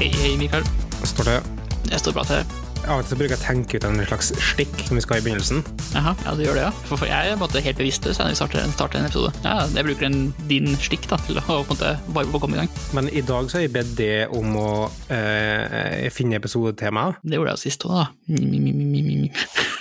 Hei, 0.00 0.08
hei, 0.16 0.30
Mikael. 0.40 0.62
Står 1.04 1.26
det 1.28 1.40
Det 1.90 1.98
står 2.00 2.14
bra 2.16 2.22
til. 2.24 2.52
Av 2.88 3.02
og 3.02 3.04
til 3.04 3.18
bruker 3.20 3.34
jeg 3.34 3.36
å 3.36 3.42
tenke 3.42 3.76
ut 3.76 3.84
en 3.84 3.98
slags 4.06 4.30
stikk 4.32 4.72
som 4.86 4.96
vi 4.96 5.02
skal 5.04 5.18
ha 5.18 5.20
i 5.20 5.24
begynnelsen. 5.26 5.60
Jaha, 5.92 6.14
ja, 6.24 6.32
du 6.38 6.40
gjør 6.40 6.56
det, 6.56 6.62
ja. 6.62 6.70
For, 6.86 7.02
for 7.02 7.10
jeg 7.10 7.20
er 7.20 7.34
på 7.34 7.36
en 7.36 7.42
måte 7.42 7.60
helt 7.66 7.82
bevisstløs 7.82 8.16
når 8.16 8.30
vi 8.32 8.38
starter, 8.40 8.72
starter 8.72 9.02
en 9.02 9.10
episode. 9.10 9.34
Ja, 9.44 9.58
Jeg 9.76 9.84
bruker 9.90 10.08
en, 10.08 10.18
din 10.48 10.72
stikk 10.80 11.04
da, 11.10 11.20
til 11.28 11.36
å 11.36 11.44
på 11.44 11.58
en 11.58 11.68
måte 11.74 11.92
varme 12.16 12.32
på 12.32 12.40
å 12.40 12.44
komme 12.46 12.56
i 12.56 12.62
gang. 12.62 12.72
Men 12.96 13.12
i 13.12 13.20
dag 13.28 13.52
så 13.52 13.60
har 13.60 13.66
jeg 13.66 13.74
bedt 13.76 13.92
deg 14.00 14.32
om 14.40 14.56
å 14.56 14.70
eh, 15.12 16.08
finne 16.16 16.40
episodetema. 16.40 17.10
Det 17.20 17.36
gjorde 17.36 17.58
jeg 17.58 17.66
sist 17.66 17.84
òg, 17.84 17.98
da. 18.00 18.08
Mi, 18.32 18.40
mi, 18.56 18.72
mi, 18.72 19.04
mi, 19.04 19.04
mi, 19.26 19.34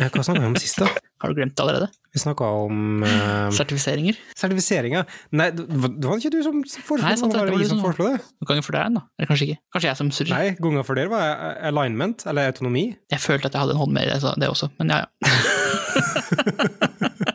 Hva 0.04 0.20
snakka 0.20 0.44
vi 0.44 0.52
om 0.52 0.60
sist, 0.60 0.84
da? 0.84 0.92
Har 1.20 1.30
du 1.32 1.36
glemt 1.36 1.52
det 1.58 1.64
allerede? 1.66 1.88
Vi 2.16 2.20
snakka 2.24 2.48
om 2.64 3.04
uh, 3.04 3.50
Sertifiseringer? 3.54 4.16
sertifiseringer. 4.40 5.04
Nei, 5.36 5.50
det 5.52 5.66
var 6.08 6.16
ikke 6.18 6.32
du 6.32 6.40
som 6.46 6.62
foreslo 6.64 7.04
Nei, 7.06 7.12
det? 7.14 7.20
sant 7.20 7.34
det, 7.36 7.42
Det 7.42 7.46
det 7.50 7.54
var 7.54 7.60
var 7.60 7.70
som 7.74 7.82
foreslo 7.84 8.06
det. 8.08 8.22
Noen 8.40 8.50
ganger 8.54 8.66
for 8.66 8.78
deg, 8.78 8.96
da. 8.96 9.04
Eller 9.20 9.30
kanskje 9.34 9.48
ikke. 9.50 9.60
Kanskje 9.76 9.90
jeg 9.92 10.00
som 10.00 10.12
surrer. 10.16 10.34
Nei, 10.34 10.54
gangen 10.64 10.88
for 10.88 10.96
dere 11.02 11.12
var 11.12 11.26
jeg 11.28 11.60
alignment, 11.74 12.24
eller 12.32 12.50
autonomi. 12.54 12.86
Jeg 13.12 13.22
følte 13.26 13.52
at 13.52 13.58
jeg 13.60 13.66
hadde 13.66 13.76
en 13.76 13.82
hånd 13.84 13.94
med 14.00 14.08
i 14.08 14.10
det, 14.16 14.50
også, 14.50 14.72
men 14.80 14.96
ja, 14.96 15.04
ja. 15.04 15.08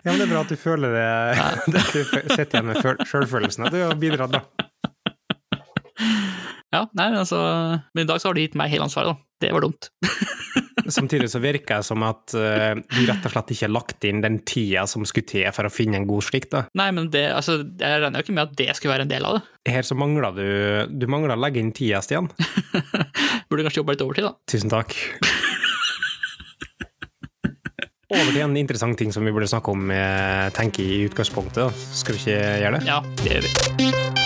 Ja, 0.05 0.13
men 0.13 0.19
Det 0.21 0.25
er 0.27 0.33
bra 0.33 0.41
at 0.45 0.51
du 0.53 0.57
føler 0.61 0.93
det, 0.93 1.05
at 1.45 1.69
du 1.69 1.79
sitter 2.35 2.45
igjen 2.59 2.67
med 2.73 2.81
føl- 2.85 3.05
sjølfølelsen. 3.09 3.65
At 3.69 3.73
du 3.77 3.81
har 3.85 3.95
bidratt, 4.01 4.35
da. 4.35 4.43
Ja, 6.75 6.81
nei, 6.99 7.07
men 7.13 7.21
altså 7.21 7.39
Men 7.95 8.03
i 8.03 8.09
dag 8.11 8.19
så 8.21 8.29
har 8.29 8.35
du 8.37 8.41
gitt 8.43 8.57
meg 8.59 8.73
hele 8.73 8.89
ansvaret, 8.89 9.13
da. 9.15 9.17
Det 9.45 9.53
var 9.55 9.65
dumt. 9.69 9.89
Samtidig 10.93 11.31
så 11.33 11.41
virker 11.43 11.81
det 11.81 11.87
som 11.87 12.03
at 12.07 12.35
uh, 12.37 12.75
du 12.77 13.01
rett 13.09 13.25
og 13.25 13.33
slett 13.33 13.53
ikke 13.55 13.67
har 13.67 13.75
lagt 13.75 14.07
inn 14.09 14.23
den 14.25 14.41
tida 14.47 14.85
som 14.91 15.07
skulle 15.09 15.29
til 15.31 15.49
for 15.55 15.69
å 15.69 15.73
finne 15.73 16.01
en 16.01 16.09
god 16.09 16.27
slikt 16.27 16.53
da. 16.55 16.65
Nei, 16.77 16.91
men 16.97 17.09
det, 17.15 17.27
altså, 17.35 17.61
jeg 17.63 18.03
regner 18.03 18.21
jo 18.21 18.27
ikke 18.27 18.37
med 18.37 18.47
at 18.49 18.57
det 18.61 18.69
skulle 18.77 18.95
være 18.95 19.07
en 19.09 19.15
del 19.15 19.29
av 19.29 19.39
det. 19.39 19.45
Her 19.75 19.87
så 19.89 19.97
mangler 19.97 20.35
du 20.37 20.45
Du 21.01 21.07
mangler 21.09 21.37
å 21.37 21.41
legge 21.41 21.63
inn 21.63 21.73
tida, 21.77 22.03
Stian. 22.05 22.29
Burde 23.49 23.65
kanskje 23.65 23.81
jobbe 23.81 23.97
litt 23.97 24.05
overtid, 24.05 24.29
da. 24.29 24.35
Tusen 24.51 24.73
takk. 24.73 24.97
Over 28.15 28.31
til 28.31 28.45
en 28.45 28.59
interessant 28.61 28.99
ting 28.99 29.11
som 29.15 29.25
vi 29.27 29.33
burde 29.35 29.49
snakke 29.51 29.73
om, 29.73 29.91
eh, 29.91 30.51
tenker 30.55 30.85
i 30.85 31.09
utgangspunktet. 31.09 31.73
Skal 31.75 32.15
vi 32.15 32.21
ikke 32.21 32.61
gjøre 32.63 32.79
det? 32.79 32.87
Ja, 32.87 33.01
det 33.25 33.33
gjør 33.33 33.49
vi. 33.49 34.24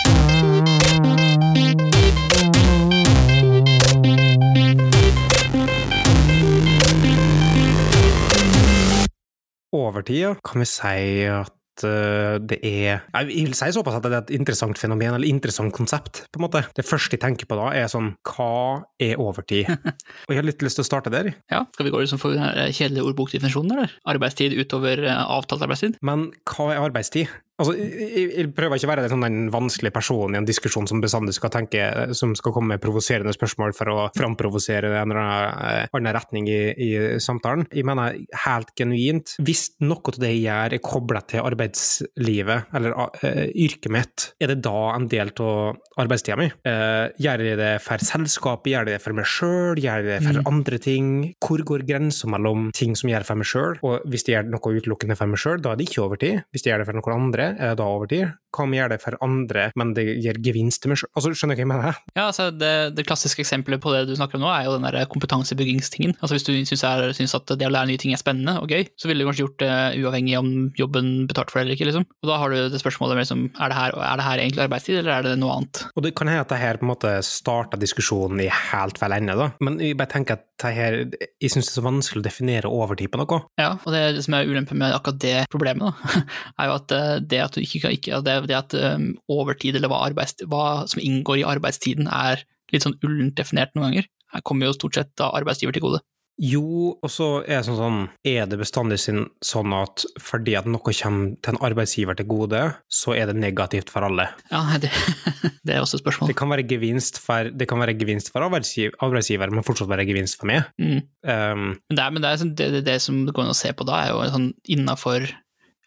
Overtid 9.89 10.43
kan 10.45 10.61
vi 10.61 10.67
si 10.69 11.25
at 11.29 11.85
eh, 11.87 12.35
det 12.43 12.59
er 12.65 13.01
Jeg 13.01 13.27
vil 13.29 13.55
si 13.57 13.69
såpass 13.75 13.97
at 13.97 14.05
det 14.05 14.11
er 14.13 14.21
et 14.21 14.33
interessant 14.37 14.77
fenomen, 14.79 15.15
eller 15.15 15.29
interessant 15.29 15.73
konsept, 15.75 16.23
på 16.29 16.41
en 16.41 16.45
måte. 16.45 16.63
Det 16.77 16.85
første 16.85 17.17
jeg 17.17 17.23
tenker 17.23 17.49
på 17.49 17.57
da, 17.59 17.71
er 17.75 17.89
sånn 17.91 18.13
Hva 18.27 18.85
er 19.01 19.19
overtid? 19.21 19.69
Og 20.27 20.33
jeg 20.33 20.41
har 20.41 20.47
litt 20.47 20.65
lyst 20.65 20.79
til 20.79 20.85
å 20.85 20.89
starte 20.89 21.13
der. 21.13 21.31
Ja, 21.51 21.65
Skal 21.73 21.89
vi 21.89 21.93
gå 21.95 22.03
liksom 22.03 22.21
for 22.21 22.37
eh, 22.37 22.71
kjedelige 22.75 23.07
ordbokdefinisjonen, 23.09 23.77
eller? 23.77 23.99
Arbeidstid 24.13 24.57
utover 24.59 25.05
eh, 25.07 25.23
avtalt 25.39 25.65
arbeidstid? 25.65 25.99
Men 26.05 26.29
hva 26.49 26.73
er 26.73 26.83
arbeidstid? 26.89 27.31
Altså, 27.59 27.75
jeg, 27.75 28.29
jeg 28.37 28.51
prøver 28.55 28.79
ikke 28.79 28.87
å 28.87 28.91
være 28.93 29.05
den, 29.05 29.13
sånn, 29.13 29.25
den 29.25 29.51
vanskelige 29.53 29.95
personen 29.95 30.37
i 30.37 30.39
en 30.39 30.47
diskusjon 30.47 30.87
som 30.89 31.01
bestandig 31.03 31.35
skal 31.35 31.51
tenke, 31.53 31.83
som 32.15 32.31
skal 32.37 32.55
komme 32.55 32.75
med 32.75 32.83
provoserende 32.83 33.33
spørsmål 33.35 33.75
for 33.77 33.91
å 33.91 34.05
framprovosere 34.15 34.93
en 34.93 35.11
eller 35.11 35.19
annen 35.19 35.83
eh, 35.83 35.97
annen 35.99 36.15
retning 36.15 36.47
i, 36.51 36.59
i 36.71 36.89
samtalen. 37.21 37.67
Jeg 37.75 37.87
mener 37.87 38.15
helt 38.45 38.71
genuint, 38.79 39.35
hvis 39.43 39.65
noe 39.83 39.99
av 39.99 40.19
det 40.21 40.31
jeg 40.31 40.45
gjør 40.45 40.77
er 40.77 40.83
koblet 40.83 41.29
til 41.33 41.43
arbeidslivet, 41.43 42.71
eller 42.79 42.95
eh, 43.25 43.45
yrket 43.67 43.91
mitt, 43.93 44.29
er 44.39 44.53
det 44.53 44.61
da 44.65 44.77
en 44.95 45.09
del 45.11 45.33
av 45.43 45.99
arbeidstida 45.99 46.39
mi? 46.39 46.47
Eh, 46.67 47.11
gjør 47.19 47.45
jeg 47.45 47.59
det 47.59 47.73
for 47.83 48.07
selskapet, 48.07 48.71
gjør 48.71 48.87
jeg 48.87 48.95
det 48.95 49.03
for 49.03 49.19
meg 49.19 49.29
sjøl, 49.29 49.83
gjør 49.83 50.05
jeg 50.05 50.07
det 50.07 50.19
for 50.29 50.41
andre 50.53 50.81
ting? 50.81 51.11
Hvor 51.43 51.65
går 51.73 51.85
grensa 51.89 52.29
mellom 52.31 52.69
ting 52.75 52.95
som 52.95 53.11
jeg 53.11 53.17
gjør 53.17 53.29
for 53.33 53.43
meg 53.43 53.51
sjøl, 53.51 53.79
og 53.83 54.09
hvis 54.09 54.27
jeg 54.27 54.37
gjør 54.37 54.51
noe 54.55 54.75
utelukkende 54.79 55.19
for 55.19 55.31
meg 55.31 55.43
sjøl, 55.43 55.59
da 55.63 55.73
er 55.73 55.79
det 55.79 55.89
ikke 55.89 56.05
overtid. 56.05 56.43
Hvis 56.53 56.65
jeg 56.65 56.73
gjør 56.73 56.83
det 56.83 56.89
for 56.89 56.99
noen 56.99 57.27
andre, 57.27 57.48
da 57.57 57.87
overtid. 57.87 58.35
Hva 58.49 58.65
om 58.65 58.71
jeg 58.73 58.81
gjør 58.81 58.91
det 58.95 58.97
for 59.03 59.17
andre, 59.21 59.67
men 59.77 59.91
det 59.93 60.05
gir 60.23 60.39
gevinst 60.41 60.81
til 60.81 60.89
meg 60.89 60.97
sjøl? 60.97 61.11
Altså, 61.13 61.31
skjønner 61.37 61.53
du 61.53 61.59
hva 61.59 61.65
jeg 61.65 61.69
mener? 61.69 61.99
Ja, 62.15 62.23
altså 62.25 62.47
det, 62.49 62.71
det 62.97 63.05
klassiske 63.05 63.43
eksempelet 63.43 63.81
på 63.83 63.93
det 63.93 64.07
du 64.09 64.15
snakker 64.17 64.39
om 64.39 64.45
nå, 64.47 64.49
er 64.49 64.65
jo 64.65 64.73
den 64.77 64.87
der 64.87 65.05
kompetansebyggingstingen. 65.11 66.15
Altså 66.17 66.37
Hvis 66.37 66.47
du 66.47 66.53
syns, 66.65 66.83
er, 66.87 67.13
syns 67.17 67.37
at 67.37 67.53
det 67.53 67.67
å 67.67 67.71
lære 67.73 67.91
nye 67.91 68.01
ting 68.01 68.15
er 68.15 68.21
spennende 68.21 68.57
og 68.61 68.73
gøy, 68.73 68.87
så 68.97 69.09
ville 69.09 69.21
du 69.21 69.29
kanskje 69.29 69.45
gjort 69.45 69.61
det 69.61 70.01
uavhengig 70.01 70.37
om 70.39 70.51
jobben 70.79 71.13
betalte 71.29 71.53
for 71.53 71.61
det 71.61 71.67
eller 71.67 71.77
ikke, 71.77 71.89
liksom. 71.91 72.07
Og 72.23 72.31
da 72.31 72.41
har 72.41 72.53
du 72.53 72.59
det 72.73 72.81
spørsmålet 72.81 73.19
med 73.19 73.27
liksom, 73.27 73.45
er 73.53 73.73
det 73.73 73.79
her, 73.79 73.97
er 74.09 74.21
det 74.21 74.27
her 74.31 74.43
egentlig 74.45 74.65
arbeidstid, 74.65 75.01
eller 75.03 75.13
er 75.15 75.29
det 75.29 75.37
noe 75.43 75.59
annet? 75.59 75.85
Og 75.93 76.05
det 76.05 76.15
kan 76.17 76.33
hende 76.33 76.47
at 76.47 76.53
det 76.53 76.61
her 76.63 76.81
på 76.81 76.87
en 76.87 76.93
måte 76.95 77.15
starta 77.25 77.79
diskusjonen 77.79 78.41
i 78.41 78.49
helt 78.49 78.97
feil 79.01 79.19
ende, 79.19 79.37
da. 79.37 79.51
Men 79.61 79.77
jeg 79.83 79.99
bare 79.99 80.13
tenker 80.17 80.39
at 80.39 80.48
det 80.59 80.71
her, 80.75 80.97
jeg 81.39 81.51
syns 81.53 81.69
det 81.69 81.73
er 81.73 81.77
så 81.77 81.85
vanskelig 81.85 82.21
å 82.21 82.25
definere 82.25 82.71
overtid 82.71 83.11
på 83.13 83.21
noe. 83.21 83.39
Ja, 83.61 83.71
og 83.77 83.95
det, 83.95 84.03
som 84.25 84.35
er 84.35 84.49
ulempen 84.49 84.81
med 84.81 84.95
akkurat 84.95 85.21
det 85.23 85.35
problemet, 85.53 85.89
da, 85.89 86.23
er 86.59 86.69
jo 86.69 86.77
at 86.77 86.95
eh, 86.95 87.15
det 87.31 87.41
at 87.45 87.59
ikke 87.61 87.93
ikke, 87.95 88.21
det, 88.25 88.37
det 88.51 88.57
at 88.57 88.75
um, 88.75 89.11
overtid, 89.31 89.79
eller 89.79 89.91
hva, 89.91 90.03
arbeids, 90.09 90.37
hva 90.51 90.85
som 90.89 91.03
inngår 91.03 91.41
i 91.41 91.47
arbeidstiden, 91.47 92.09
er 92.11 92.43
litt 92.73 92.85
sånn 92.85 92.99
ullent 93.05 93.37
definert 93.39 93.73
noen 93.75 93.89
ganger. 93.89 94.09
Her 94.33 94.45
kommer 94.45 94.69
jo 94.69 94.77
stort 94.77 94.99
sett 94.99 95.15
da 95.17 95.31
arbeidsgiver 95.33 95.73
til 95.73 95.87
gode. 95.87 96.03
Jo, 96.39 96.93
og 97.03 97.09
så 97.11 97.25
er 97.43 97.57
det 97.59 97.65
sånn 97.67 97.75
sånn 97.79 97.97
Er 98.27 98.45
det 98.47 98.59
bestandig 98.61 98.95
sånn 99.03 99.73
at 99.75 100.05
fordi 100.23 100.53
at 100.55 100.69
noe 100.71 100.79
kommer 100.79 101.33
til 101.43 101.51
en 101.55 101.59
arbeidsgiver 101.67 102.15
til 102.15 102.29
gode, 102.31 102.61
så 102.87 103.15
er 103.17 103.27
det 103.27 103.35
negativt 103.41 103.91
for 103.91 104.07
alle? 104.07 104.29
Ja, 104.51 104.61
det, 104.79 104.91
det 105.67 105.75
er 105.75 105.83
også 105.83 105.99
et 105.99 106.03
spørsmål. 106.05 106.31
Det 106.31 106.37
kan 106.39 106.51
være 106.53 106.63
gevinst 106.69 107.19
for, 107.19 107.51
det 107.51 107.67
kan 107.67 107.83
være 107.83 107.97
gevinst 107.99 108.31
for 108.31 108.47
arbeidsgiver, 108.47 108.95
arbeidsgiver, 109.03 109.51
men 109.51 109.67
fortsatt 109.67 109.91
være 109.91 110.07
gevinst 110.07 110.39
for 110.39 110.47
meg. 110.51 110.69
Mm. 110.79 111.01
Um, 111.27 111.65
Men 111.91 111.99
det, 111.99 112.05
er, 112.05 112.15
men 112.15 112.23
det, 112.23 112.31
er, 112.31 112.41
sånn- 112.43 112.55
det, 112.55 112.69
det, 112.77 112.83
det 112.87 112.97
som 113.03 113.25
det 113.27 113.35
går 113.35 113.47
an 113.49 113.53
å 113.55 113.59
se 113.59 113.73
på 113.75 113.87
da, 113.89 113.99
er 114.05 114.13
jo 114.15 114.23
sånn 114.37 114.49
innafor 114.71 115.27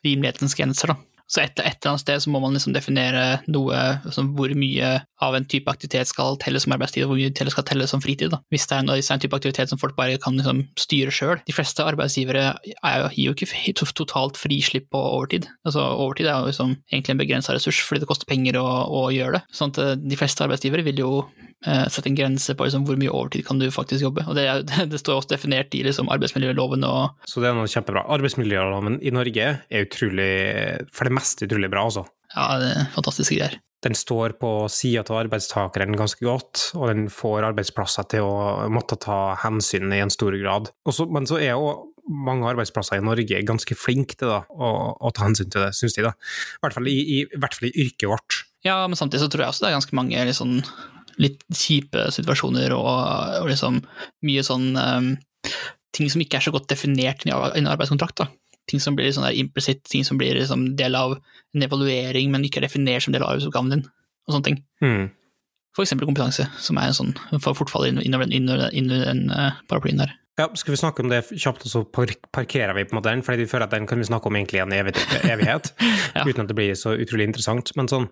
rimelighetens 0.04 0.56
grenser, 0.58 0.92
da. 0.92 0.98
Så 1.32 1.40
et, 1.40 1.56
et 1.62 1.78
eller 1.78 1.94
annet 1.94 2.04
sted 2.04 2.24
så 2.24 2.32
må 2.32 2.42
man 2.42 2.56
liksom 2.56 2.74
definere 2.76 3.40
noe, 3.48 3.78
sånn 4.12 4.34
hvor 4.36 4.52
mye 4.58 4.98
av 5.22 5.36
en 5.38 5.46
type 5.48 5.70
aktivitet 5.70 6.10
skal 6.10 6.36
telles 6.42 6.66
som 6.66 6.74
arbeidstid, 6.76 7.06
og 7.06 7.12
hvor 7.12 7.20
mye 7.20 7.54
skal 7.54 7.66
telles 7.68 7.94
som 7.94 8.02
fritid. 8.04 8.32
Da. 8.34 8.42
Hvis 8.52 8.66
det 8.68 8.76
er 8.76 8.84
en, 8.84 9.22
type 9.22 9.38
aktivitet 9.38 9.70
som 9.70 9.80
folk 9.80 9.96
bare 9.96 10.18
kan 10.20 10.36
liksom 10.38 10.64
styre 10.80 11.14
sjøl. 11.14 11.40
De 11.46 11.54
fleste 11.54 11.84
arbeidsgivere 11.86 12.44
er 12.58 13.06
gir 13.12 13.30
jo 13.30 13.36
ikke 13.36 13.86
totalt 13.96 14.40
frislipp 14.40 14.90
på 14.92 15.00
overtid. 15.00 15.48
Altså 15.66 15.84
Overtid 16.02 16.28
er 16.28 16.42
jo 16.42 16.50
liksom 16.50 16.74
egentlig 16.90 17.14
en 17.14 17.22
begrensa 17.22 17.54
ressurs, 17.56 17.80
fordi 17.86 18.02
det 18.02 18.10
koster 18.10 18.28
penger 18.28 18.58
å, 18.60 18.66
å 18.90 19.06
gjøre 19.14 19.38
det. 19.38 19.42
Sånn 19.54 19.72
at 19.72 19.80
eh, 19.82 19.94
de 20.00 20.18
fleste 20.18 20.44
arbeidsgivere 20.44 20.84
vil 20.86 21.02
jo 21.02 21.12
eh, 21.66 21.84
sette 21.92 22.10
en 22.10 22.18
grense 22.18 22.56
på 22.56 22.66
liksom, 22.66 22.86
hvor 22.88 22.98
mye 23.00 23.12
overtid 23.12 23.46
kan 23.46 23.60
du 23.62 23.68
faktisk 23.72 24.04
jobbe. 24.06 24.26
Og 24.28 24.38
det, 24.38 24.46
er, 24.48 24.64
det 24.92 25.00
står 25.00 25.20
også 25.20 25.34
definert 25.34 25.74
i 25.78 25.84
liksom, 25.86 26.10
arbeidsmiljøloven 26.12 26.86
og 26.88 27.28
så 27.28 27.42
det 27.42 27.50
er 27.50 27.56
noe 27.56 27.70
kjempebra. 27.70 28.04
Arbeidsmiljøloven 28.16 28.98
i 29.04 29.12
Norge 29.14 29.48
er 29.62 29.86
utrolig, 29.86 30.32
for 30.94 31.08
det 31.08 31.14
meste 31.14 31.21
utrolig 31.46 31.70
bra, 31.72 31.86
altså. 31.88 32.06
ja, 32.34 32.48
det 32.62 32.72
er 32.72 32.90
fantastiske 32.96 33.38
greier. 33.38 33.60
Den 33.82 33.96
står 33.98 34.36
på 34.38 34.50
sida 34.70 35.02
av 35.02 35.24
arbeidstakeren 35.24 35.96
ganske 35.98 36.22
godt, 36.22 36.68
og 36.78 36.86
den 36.92 37.08
får 37.10 37.48
arbeidsplasser 37.48 38.06
til 38.12 38.28
å 38.28 38.68
måtte 38.70 38.98
ta 39.02 39.34
hensyn 39.42 39.90
i 39.90 39.98
en 40.04 40.12
stor 40.12 40.36
grad. 40.38 40.70
Også, 40.86 41.08
men 41.10 41.26
så 41.26 41.40
er 41.42 41.56
jo 41.56 41.72
mange 42.06 42.46
arbeidsplasser 42.50 42.98
i 42.98 43.04
Norge 43.04 43.42
ganske 43.46 43.76
flinke 43.78 44.16
til 44.18 44.30
da, 44.30 44.42
å, 44.50 44.70
å 44.94 45.10
ta 45.14 45.26
hensyn 45.26 45.50
til 45.50 45.66
det, 45.66 45.72
syns 45.78 45.98
de. 45.98 46.06
da. 46.06 46.14
I 46.14 46.62
hvert 46.64 46.78
fall 46.78 46.90
i, 46.90 46.96
i, 47.00 47.18
hvert 47.34 47.58
fall 47.58 47.68
i 47.70 47.74
yrket 47.84 48.08
vårt. 48.10 48.40
Ja, 48.66 48.80
men 48.86 48.98
samtidig 48.98 49.24
så 49.24 49.30
tror 49.32 49.44
jeg 49.44 49.54
også 49.54 49.64
det 49.64 49.72
er 49.72 49.78
ganske 49.78 49.98
mange 49.98 50.36
sånn 50.38 50.56
litt 51.20 51.42
kjipe 51.50 52.06
situasjoner 52.14 52.74
og, 52.74 52.90
og 53.42 53.50
liksom 53.50 53.82
mye 54.26 54.44
sånn 54.46 54.70
um, 54.78 55.10
ting 55.92 56.08
som 56.10 56.22
ikke 56.24 56.38
er 56.38 56.46
så 56.46 56.54
godt 56.54 56.70
definert 56.72 57.26
i 57.26 57.34
en 57.34 57.68
arbeidskontrakt. 57.70 58.22
da. 58.22 58.30
Ting 58.70 58.80
som 58.80 58.94
blir 58.96 59.10
sånn 59.14 59.26
implisitt, 59.34 59.82
ting 59.90 60.04
som 60.06 60.18
blir 60.20 60.34
liksom 60.38 60.76
del 60.78 60.94
av 60.94 61.16
en 61.54 61.62
evaluering, 61.66 62.30
men 62.30 62.44
ikke 62.46 62.60
er 62.62 62.68
definert 62.68 63.02
som 63.02 63.12
del 63.12 63.22
av 63.24 63.32
arbeidsoppgaven 63.34 63.70
din, 63.74 63.84
og 64.28 64.34
sånne 64.36 64.44
ting. 64.44 64.62
Mm. 64.84 65.10
For 65.74 65.82
eksempel 65.86 66.06
kompetanse, 66.06 66.46
som 66.60 66.76
er 66.78 66.90
en 66.90 66.96
sånn, 66.98 67.14
for 67.40 67.54
fort 67.58 67.72
innover, 67.88 68.28
inn 68.30 68.50
innover 68.72 69.06
den, 69.08 69.30
uh, 69.32 69.52
paraplyen 69.68 69.98
der. 70.04 70.12
Ja, 70.40 70.46
Skal 70.56 70.72
vi 70.72 70.78
snakke 70.80 71.02
om 71.04 71.10
det 71.10 71.26
kjapt, 71.28 71.66
og 71.66 71.68
så 71.68 71.80
parkerer 72.32 72.72
vi 72.74 72.84
på 72.88 72.94
en 72.94 72.98
måte 73.02 73.10
den? 73.10 73.20
fordi 73.22 73.42
vi 73.42 73.46
føler 73.50 73.66
at 73.66 73.70
den 73.74 73.86
kan 73.86 73.98
vi 74.00 74.04
snakke 74.08 74.26
om 74.30 74.36
egentlig 74.38 74.60
i 74.60 74.62
en 74.62 74.72
evighet, 74.72 75.72
Ja. 76.16 76.24
uten 76.24 76.40
at 76.42 76.48
det 76.48 76.56
blir 76.56 76.72
så 76.74 76.94
utrolig 76.96 77.26
interessant. 77.28 77.74
Men 77.76 77.86
sånn, 77.88 78.08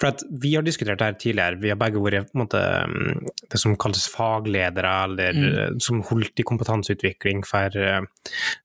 for 0.00 0.08
at 0.08 0.22
vi 0.40 0.54
har 0.54 0.62
diskutert 0.64 0.98
det 0.98 1.04
her 1.04 1.18
tidligere, 1.20 1.60
vi 1.60 1.68
har 1.68 1.76
begge 1.76 2.00
vært 2.00 2.30
på 2.32 2.38
en 2.38 2.44
måte, 2.46 2.62
mm, 2.88 3.28
det 3.52 3.60
som 3.60 3.76
kalles 3.76 4.06
fagledere, 4.08 4.94
eller 5.04 5.32
Mm. 5.36 5.58
eh, 5.58 5.78
som 5.84 6.00
holdt 6.02 6.40
i 6.40 6.42
kompetanseutvikling 6.48 7.44
for, 7.46 7.76
eh, 7.76 8.00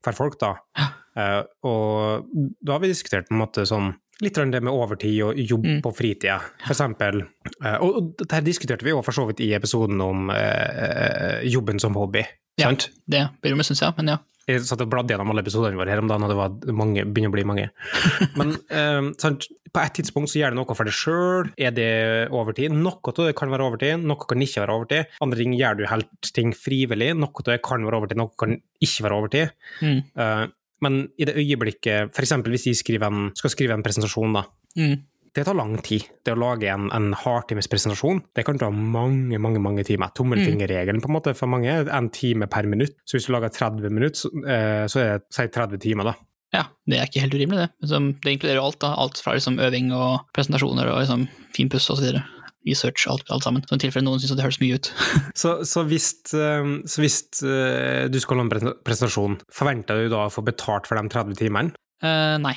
for 0.01 0.13
folk, 0.13 0.39
da. 0.39 0.54
Eh, 0.80 0.88
og 1.15 2.25
da 2.62 2.75
har 2.75 2.81
vi 2.83 2.91
diskutert 2.91 3.29
på 3.29 3.35
en 3.38 3.44
måte 3.45 3.65
sånn 3.69 3.94
Litt 4.23 4.38
det 4.39 4.62
med 4.63 4.71
overtid 4.71 5.17
og 5.25 5.35
jobb 5.35 5.65
Mm. 5.65 5.79
på 5.83 5.91
fritida, 5.91 6.38
for 6.63 6.71
eksempel. 6.71 7.25
Eh, 7.65 7.75
Og 7.83 7.95
og 7.97 8.17
dette 8.17 8.39
diskuterte 8.45 8.85
vi 8.85 8.91
jo 8.94 9.01
for 9.03 9.12
så 9.12 9.25
vidt 9.27 9.41
i 9.44 9.50
episoden 9.53 10.00
om 10.01 10.29
eh, 10.29 10.38
eh, 10.38 11.41
jobben 11.51 11.81
som 11.81 11.94
hobby. 11.95 12.23
Ja. 12.57 12.69
Sant? 12.69 12.89
Det 13.06 13.25
blir 13.41 13.57
det 13.57 13.65
syns 13.67 13.81
jeg, 13.81 13.94
men 13.97 14.07
ja. 14.07 14.17
Jeg 14.47 14.62
satt 14.62 14.79
og 14.79 14.89
bladde 14.89 15.09
gjennom 15.12 15.31
alle 15.33 15.41
episodene 15.41 15.75
våre 15.75 15.89
her 15.89 16.00
om 16.00 16.07
dagen, 16.07 16.23
og 16.23 16.29
det 16.29 16.38
var 16.38 16.73
mange, 16.77 17.03
begynner 17.03 17.27
å 17.27 17.35
bli 17.35 17.44
mange. 17.44 17.69
Men 18.39 18.56
eh, 18.69 19.11
sant, 19.19 19.47
på 19.73 19.81
et 19.83 19.94
tidspunkt 19.97 20.29
så 20.31 20.39
gjør 20.39 20.53
du 20.53 20.59
noe 20.61 20.75
for 20.77 20.85
deg 20.85 20.94
sjøl. 20.95 21.50
Er 21.57 21.71
det 21.75 22.29
overtid? 22.31 22.71
Noe 22.71 23.01
av 23.11 23.23
det 23.25 23.35
kan 23.35 23.50
være 23.51 23.65
overtid, 23.68 24.00
noe 24.06 24.15
kan 24.21 24.39
ikke 24.45 24.61
være 24.63 24.75
overtid. 24.79 25.15
Andre 25.19 25.38
ting 25.41 25.56
gjør 25.57 25.75
du 25.81 25.88
helt 25.91 26.31
ting 26.38 26.53
frivillig. 26.56 27.11
Noe 27.18 27.33
av 27.35 27.50
det 27.50 27.57
kan 27.65 27.83
være 27.83 28.00
overtid, 28.00 28.21
noe 28.21 28.31
kan 28.38 28.56
ikke 28.79 29.03
være 29.09 29.18
overtid. 29.19 29.51
Mm. 29.81 30.00
Eh, 30.15 30.45
men 30.83 31.06
i 31.18 31.27
det 31.27 31.38
øyeblikket, 31.39 32.16
f.eks. 32.16 32.33
hvis 32.45 32.66
de 32.68 32.98
en, 33.06 33.27
skal 33.38 33.54
skrive 33.54 33.77
en 33.77 33.86
presentasjon, 33.86 34.36
da. 34.36 34.45
Mm. 34.80 34.95
Det 35.36 35.44
tar 35.44 35.57
lang 35.57 35.74
tid. 35.83 36.06
Det 36.24 36.31
å 36.31 36.39
lage 36.39 36.69
en, 36.72 36.88
en 36.95 37.10
hardtimes 37.19 37.68
presentasjon, 37.72 38.22
det 38.38 38.45
kan 38.48 38.60
ta 38.60 38.69
mange, 38.72 39.39
mange 39.42 39.60
mange 39.60 39.83
timer. 39.88 40.13
Tommelfingerregelen 40.16 41.01
på 41.04 41.12
en 41.12 41.16
måte 41.18 41.33
for 41.36 41.51
mange 41.51 41.74
er 41.74 41.92
en 41.92 42.07
time 42.16 42.48
per 42.51 42.69
minutt. 42.72 42.95
Så 43.04 43.18
hvis 43.18 43.27
du 43.27 43.33
lager 43.36 43.51
30 43.51 43.92
minutter, 43.92 44.22
så, 44.22 44.31
eh, 44.48 44.86
så 44.92 45.01
er 45.01 45.12
det 45.18 45.36
si 45.36 45.48
30 45.51 45.83
timer, 45.83 46.12
da. 46.12 46.16
Ja, 46.56 46.63
det 46.88 47.01
er 47.01 47.10
ikke 47.10 47.25
helt 47.25 47.36
urimelig, 47.36 47.66
det. 47.66 47.69
Liksom, 47.83 48.07
det 48.24 48.36
inkluderer 48.38 48.62
jo 48.62 48.69
alt, 48.69 48.80
da. 48.86 48.94
Alt 49.04 49.19
fra 49.25 49.36
liksom, 49.36 49.60
øving 49.60 49.92
og 49.98 50.24
presentasjoner 50.36 50.94
og 50.94 51.01
liksom, 51.04 51.28
finpuss 51.57 51.89
og 51.92 52.00
så 52.00 52.07
videre. 52.07 52.24
Research, 52.65 53.06
alt, 53.12 53.27
alt 53.33 53.45
sammen. 53.45 53.65
Så 53.67 53.77
i 53.77 53.83
tilfelle 53.85 54.07
noen 54.07 54.21
syns 54.21 54.35
det 54.35 54.45
høres 54.45 54.62
mye 54.63 54.79
ut. 54.79 54.91
Så, 55.41 55.57
så 55.67 55.83
hvis, 55.85 56.09
eh, 56.33 56.69
så 56.89 57.01
hvis 57.03 57.17
eh, 57.45 58.06
du 58.09 58.17
skal 58.23 58.39
ha 58.39 58.45
en 58.45 58.71
presentasjon, 58.85 59.39
forventer 59.53 60.06
du 60.06 60.13
da 60.13 60.25
å 60.25 60.33
få 60.33 60.45
betalt 60.47 60.88
for 60.89 60.97
de 60.97 61.12
30 61.12 61.38
timene? 61.38 61.75
Uh, 62.03 62.35
nei, 62.41 62.56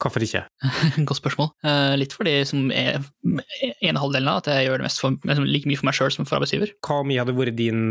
Hvorfor 0.00 0.24
ikke? 0.24 0.44
godt 1.08 1.20
spørsmål. 1.20 1.50
Eh, 1.66 1.94
litt 2.00 2.14
fordi 2.16 2.34
som 2.48 2.70
er 2.72 3.02
ene 3.84 4.00
halvdelen 4.00 4.30
av 4.32 4.40
at 4.40 4.50
jeg 4.52 4.68
gjør 4.68 4.80
det 4.80 4.88
mest 4.88 5.02
for, 5.02 5.18
liksom, 5.28 5.48
like 5.50 5.68
mye 5.68 5.80
for 5.80 5.90
meg 5.90 5.98
sjøl 5.98 6.14
som 6.14 6.28
for 6.28 6.38
arbeidsgiver. 6.38 6.72
Hva 6.86 7.00
om 7.02 7.12
jeg 7.12 7.22
hadde 7.22 7.36
vært 7.36 7.58
din 7.58 7.84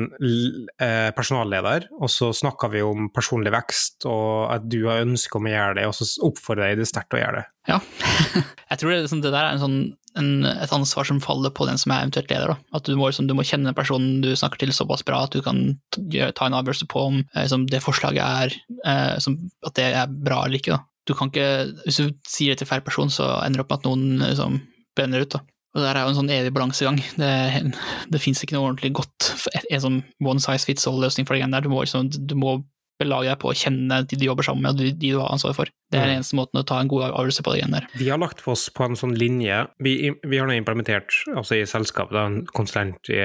eh, 0.81 1.11
personalleder, 1.17 1.89
og 1.99 2.11
så 2.13 2.31
snakka 2.35 2.71
vi 2.73 2.83
om 2.85 3.11
personlig 3.13 3.53
vekst, 3.55 4.09
og 4.09 4.49
at 4.55 4.67
du 4.69 4.81
har 4.87 5.05
ønske 5.05 5.39
om 5.39 5.47
å 5.49 5.53
gjøre 5.53 5.79
det, 5.79 5.87
og 5.89 5.95
så 5.97 6.09
oppfordrer 6.25 6.73
jeg 6.73 6.81
deg 6.81 6.91
sterkt 6.91 7.13
til 7.13 7.21
å 7.21 7.23
gjøre 7.23 7.41
det? 7.41 7.47
Ja. 7.69 7.79
jeg 8.71 8.81
tror 8.81 8.93
det, 8.93 9.01
liksom, 9.05 9.23
det 9.23 9.33
der 9.33 9.45
er 9.45 9.53
en 9.53 9.63
sånn, 9.63 9.79
en, 10.17 10.31
et 10.49 10.73
ansvar 10.73 11.07
som 11.07 11.21
faller 11.23 11.53
på 11.55 11.67
den 11.69 11.79
som 11.79 11.93
er 11.93 12.03
eventuelt 12.03 12.31
leder. 12.31 12.53
Da. 12.53 12.77
At 12.79 12.89
du 12.89 12.95
må, 12.97 13.09
liksom, 13.09 13.29
du 13.29 13.35
må 13.37 13.45
kjenne 13.47 13.75
personen 13.77 14.23
du 14.23 14.31
snakker 14.33 14.61
til 14.63 14.73
såpass 14.75 15.05
bra 15.07 15.23
at 15.27 15.35
du 15.35 15.43
kan 15.45 15.77
ta 15.93 16.47
en 16.47 16.57
avgjørelse 16.57 16.89
på 16.89 17.05
om 17.11 17.19
eh, 17.21 17.43
liksom, 17.43 17.67
det 17.71 17.83
forslaget 17.85 18.23
er 18.23 18.57
eh, 18.81 19.17
som, 19.23 19.37
at 19.67 19.77
det 19.77 19.89
er 19.91 20.09
bra 20.09 20.43
eller 20.45 20.61
ikke. 20.61 20.77
Da. 20.77 20.88
Du 21.09 21.15
kan 21.17 21.31
ikke, 21.33 21.47
hvis 21.87 21.97
du 22.03 22.11
sier 22.29 22.53
det 22.53 22.61
til 22.61 22.69
feil 22.69 22.85
person, 22.85 23.09
så 23.09 23.31
ender 23.41 23.63
det 23.63 23.65
opp 23.65 23.73
med 23.73 23.79
at 23.81 23.89
noen 23.89 24.27
liksom, 24.29 24.59
brenner 24.97 25.25
ut. 25.25 25.33
Da. 25.33 25.41
Og 25.75 25.83
Det 25.83 25.89
er 25.91 25.99
jo 26.01 26.09
en 26.13 26.17
sånn 26.21 26.31
evig 26.33 26.53
balansegang. 26.55 26.97
Det, 27.17 27.33
det 28.13 28.21
fins 28.21 28.41
ikke 28.45 28.55
noe 28.57 28.71
ordentlig 28.71 28.93
godt 29.01 29.31
en 29.69 29.81
sånn 29.85 30.03
one 30.25 30.41
size 30.43 30.65
fits 30.69 30.85
all-løsning 30.89 31.25
for 31.27 31.33
det 31.35 31.41
greiene 31.43 31.57
der. 31.57 31.65
Du 31.65 31.73
må, 31.73 31.81
liksom, 31.85 32.09
du 32.13 32.35
må 32.37 32.59
belage 32.99 33.29
deg 33.31 33.37
på 33.39 33.47
å 33.47 33.55
kjenne 33.55 34.01
de 34.03 34.17
du 34.19 34.25
jobber 34.25 34.43
sammen 34.43 34.65
med, 34.65 34.75
og 34.75 34.81
de, 34.83 34.89
du 35.13 35.21
har 35.21 35.29
ansvar 35.31 35.53
for. 35.55 35.69
Det 35.89 35.95
er 35.95 36.03
den 36.03 36.17
Mm. 36.17 36.17
eneste 36.19 36.35
måten 36.35 36.59
å 36.59 36.65
ta 36.67 36.81
en 36.81 36.89
god 36.91 37.05
avgjørelse 37.07 37.45
på 37.45 37.53
det 37.53 37.61
greiene 37.61 37.79
der. 37.79 37.85
Vi 38.01 38.09
har 38.11 38.19
lagt 38.19 38.41
oss 38.45 38.65
på 38.75 38.83
en 38.83 38.97
sånn 38.99 39.13
linje. 39.15 39.61
Vi, 39.79 39.93
vi 40.27 40.37
har 40.41 40.49
nå 40.49 40.57
implementert, 40.59 41.15
altså 41.31 41.55
i 41.55 41.63
selskapet, 41.69 42.11
da, 42.17 42.25
en 42.27 42.41
konsulent 42.51 42.99
i 43.13 43.21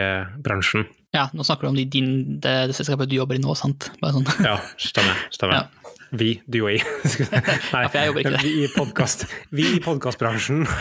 bransjen. 0.46 0.86
Ja, 1.12 1.26
nå 1.34 1.42
snakker 1.46 1.66
du 1.66 1.72
om 1.72 1.80
de, 1.80 1.84
din, 1.90 2.38
det, 2.38 2.54
det 2.70 2.76
selskapet 2.78 3.10
du 3.10 3.16
jobber 3.18 3.34
i 3.34 3.42
nå, 3.42 3.50
sant? 3.58 3.90
Bare 4.00 4.14
sånn. 4.14 4.30
Ja, 4.46 4.60
stemmer. 4.78 5.26
stemmer. 5.34 5.58
Ja. 5.64 5.66
Vi, 6.14 6.36
du 6.46 6.60
og 6.64 6.70
jeg. 6.72 6.84
Nei, 7.74 7.82
Ja, 7.84 7.90
jeg 7.94 8.10
jobber 8.10 8.20
ikke 8.22 8.34
der. 8.36 8.42
vi 8.44 8.52
i 8.64 8.68
podcast, 8.74 9.24
Vi 9.50 9.64
i 9.76 9.80
podkastbransjen 9.82 10.64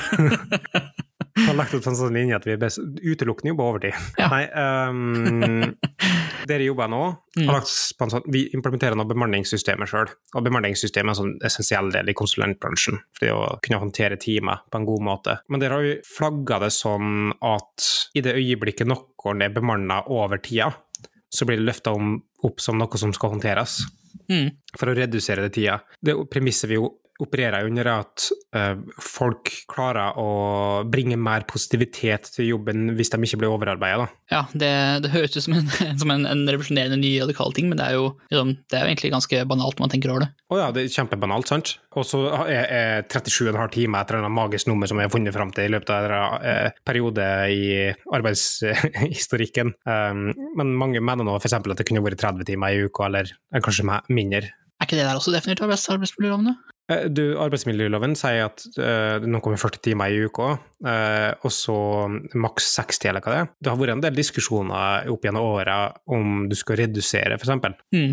har 1.48 1.56
lagt 1.58 1.74
opp 1.74 1.88
en 1.90 1.96
sånn 1.98 2.14
linje 2.14 2.36
at 2.38 2.44
vi 2.46 2.54
best, 2.62 2.78
utelukkende 3.02 3.50
jobber 3.54 3.72
overtid. 3.72 3.96
Ja. 4.22 4.28
Nei, 4.30 4.44
um, 4.54 5.74
dere 6.50 6.68
jobber 6.68 6.92
nå 6.94 7.00
Mm. 7.34 7.48
sånn, 8.14 8.22
Vi 8.30 8.44
implementerer 8.54 8.94
nå 8.94 9.08
bemanningssystemet 9.10 9.90
sjøl, 9.90 10.12
og 10.38 10.44
bemanningssystemet 10.46 11.10
er 11.10 11.16
en 11.16 11.18
sånn 11.18 11.32
essensiell 11.50 11.90
del 11.96 12.12
i 12.12 12.14
konsulentbransjen. 12.14 13.00
For 13.18 13.26
det 13.26 13.32
å 13.34 13.58
kunne 13.66 13.80
håndtere 13.82 14.20
teamet 14.22 14.68
på 14.70 14.78
en 14.78 14.86
god 14.86 15.02
måte. 15.02 15.40
Men 15.50 15.64
dere 15.64 15.80
har 15.80 15.88
jo 15.88 15.96
flagga 16.06 16.60
det 16.62 16.70
sånn 16.76 17.32
at 17.42 17.88
i 18.14 18.22
det 18.22 18.36
øyeblikket 18.38 18.86
noen 18.86 19.42
er 19.42 19.50
bemanna 19.56 20.04
over 20.14 20.38
tida, 20.38 20.70
så 21.34 21.48
blir 21.50 21.58
det 21.58 21.66
løfta 21.66 21.96
opp 22.46 22.62
som 22.62 22.78
noe 22.78 23.02
som 23.02 23.10
skal 23.18 23.34
håndteres 23.34 23.80
Mm. 24.30 24.50
for 24.80 24.90
å 24.90 24.96
redusere 24.98 25.46
det 25.48 25.54
tida. 25.58 25.80
Det 26.02 26.16
premisset 26.32 26.70
vi 26.70 26.78
jo 26.80 26.92
opererer 27.22 27.68
under, 27.68 27.88
er 27.88 28.04
at 28.04 28.26
eh, 28.58 28.80
folk 29.02 29.52
klarer 29.70 30.18
å 30.20 30.28
bringe 30.90 31.18
mer 31.20 31.46
positivitet 31.50 32.32
til 32.34 32.50
jobben 32.54 32.96
hvis 32.98 33.14
de 33.14 33.20
ikke 33.22 33.42
blir 33.44 33.54
overarbeida. 33.54 34.08
Ja, 34.34 34.44
det, 34.54 34.72
det 35.06 35.12
høres 35.14 35.36
ut 35.38 35.46
som, 35.46 35.58
en, 35.60 35.70
som 36.02 36.14
en, 36.14 36.26
en 36.30 36.44
revolusjonerende 36.50 36.98
ny 37.02 37.14
radikal 37.22 37.54
ting, 37.56 37.70
men 37.70 37.80
det 37.80 37.90
er, 37.90 38.00
jo, 38.00 38.14
liksom, 38.32 38.56
det 38.66 38.80
er 38.80 38.86
jo 38.86 38.94
egentlig 38.94 39.14
ganske 39.14 39.44
banalt 39.50 39.78
når 39.78 39.86
man 39.86 39.94
tenker 39.94 40.14
over 40.14 40.26
det. 40.26 40.32
Å 40.50 40.60
ja, 40.60 40.72
det 40.74 40.86
er 40.86 40.96
kjempebanalt, 40.96 41.52
sant? 41.52 41.76
Og 41.94 42.08
så 42.10 42.24
er, 42.48 42.66
er 42.66 43.06
37,5 43.06 43.76
timer 43.76 44.02
et 44.02 44.12
eller 44.12 44.24
annet 44.24 44.34
magisk 44.34 44.70
nummer 44.72 44.90
som 44.90 44.98
vi 44.98 45.06
har 45.06 45.14
funnet 45.14 45.36
fram 45.36 45.54
til 45.54 45.70
i 45.70 45.74
løpet 45.76 45.94
av 45.94 46.10
en 46.10 46.50
eh, 46.50 46.82
periode 46.86 47.30
i 47.54 47.64
arbeidshistorikken. 48.18 49.76
Um, 49.86 50.26
men 50.58 50.74
mange 50.80 51.04
mener 51.04 51.28
nå 51.28 51.38
f.eks. 51.38 51.60
at 51.60 51.70
det 51.78 51.88
kunne 51.88 52.04
vært 52.06 52.22
30 52.24 52.50
timer 52.50 52.74
i 52.74 52.86
uka, 52.88 53.08
eller, 53.10 53.30
kanskje 53.62 54.02
mindre. 54.10 54.50
Er 54.82 54.88
ikke 54.88 54.98
det 54.98 55.06
der 55.06 55.16
også 55.16 55.32
definert 55.32 55.62
av 55.64 55.72
arbeidsmiljøloven? 55.72 56.56
Du, 56.92 57.22
arbeidsmiljøloven 57.40 58.12
sier 58.20 58.50
at 58.50 58.66
uh, 58.76 59.24
nå 59.24 59.40
kommer 59.44 59.62
40 59.62 59.80
timer 59.86 60.12
i 60.12 60.26
uka, 60.28 60.50
uh, 60.84 61.32
og 61.40 61.54
så 61.56 61.76
maks 62.36 62.68
60, 62.76 63.08
eller 63.08 63.24
hva 63.24 63.32
det 63.32 63.38
er. 63.40 63.48
Det 63.64 63.72
har 63.72 63.80
vært 63.80 63.96
en 63.96 64.04
del 64.04 64.18
diskusjoner 64.18 65.08
opp 65.14 65.24
gjennom 65.24 65.48
åra 65.48 65.78
om 66.12 66.44
du 66.52 66.58
skal 66.60 66.82
redusere, 66.84 67.40
f.eks. 67.40 67.80
Mm. 67.96 68.12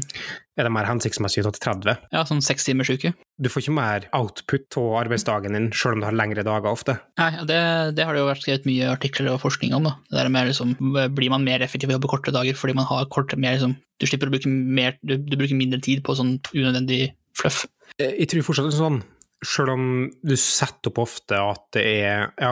Er 0.61 0.69
det 0.69 0.73
mer 0.77 0.87
hensiktsmessig 0.87 1.43
å 1.43 1.49
ta 1.49 1.55
til 1.57 1.65
30? 1.67 2.07
Ja, 2.15 2.23
sånn 2.29 2.45
seks 2.45 2.69
timers 2.69 2.93
uke. 2.93 3.13
Du 3.41 3.51
får 3.51 3.65
ikke 3.65 3.75
mer 3.75 4.07
output 4.17 4.79
av 4.79 4.97
arbeidsdagen 5.03 5.57
din, 5.57 5.71
selv 5.75 5.97
om 5.97 6.05
du 6.05 6.07
har 6.07 6.17
lengre 6.21 6.47
dager 6.47 6.71
ofte. 6.71 6.99
Nei, 7.19 7.31
det, 7.51 7.61
det 7.99 8.07
har 8.07 8.15
det 8.15 8.23
jo 8.23 8.31
vært 8.31 8.45
skrevet 8.45 8.69
mye 8.71 8.91
artikler 8.93 9.33
og 9.35 9.43
forskning 9.43 9.75
om. 9.79 9.89
da. 9.89 9.97
Det 10.11 10.21
der 10.21 10.31
med 10.31 10.51
liksom, 10.53 10.77
Blir 11.17 11.33
man 11.33 11.47
mer 11.47 11.65
effektiv 11.65 11.91
ved 11.91 11.97
å 11.97 11.99
jobbe 11.99 12.13
kortere 12.13 12.39
dager 12.39 12.59
fordi 12.61 12.77
man 12.79 12.87
har 12.91 13.09
korte, 13.11 13.39
mer 13.41 13.57
liksom, 13.57 13.75
Du 13.99 14.07
slipper 14.07 14.31
å 14.31 14.35
bruke 14.35 14.51
mer, 14.51 14.95
du, 15.03 15.17
du 15.19 15.35
bruker 15.41 15.59
mindre 15.59 15.81
tid 15.83 16.05
på 16.07 16.15
sånn 16.19 16.37
unødvendig 16.55 17.09
fluff. 17.41 17.65
Eh, 17.99 18.15
Jeg 18.21 18.29
tror 18.33 18.47
fortsatt 18.47 18.69
det 18.71 18.77
er 18.77 18.83
sånn, 18.85 19.01
selv 19.41 19.73
om 19.73 19.85
du 20.21 20.35
setter 20.37 20.91
opp 20.93 20.99
ofte 21.01 21.39
at 21.41 21.63
det 21.73 21.83
er 22.05 22.27
ja, 22.37 22.51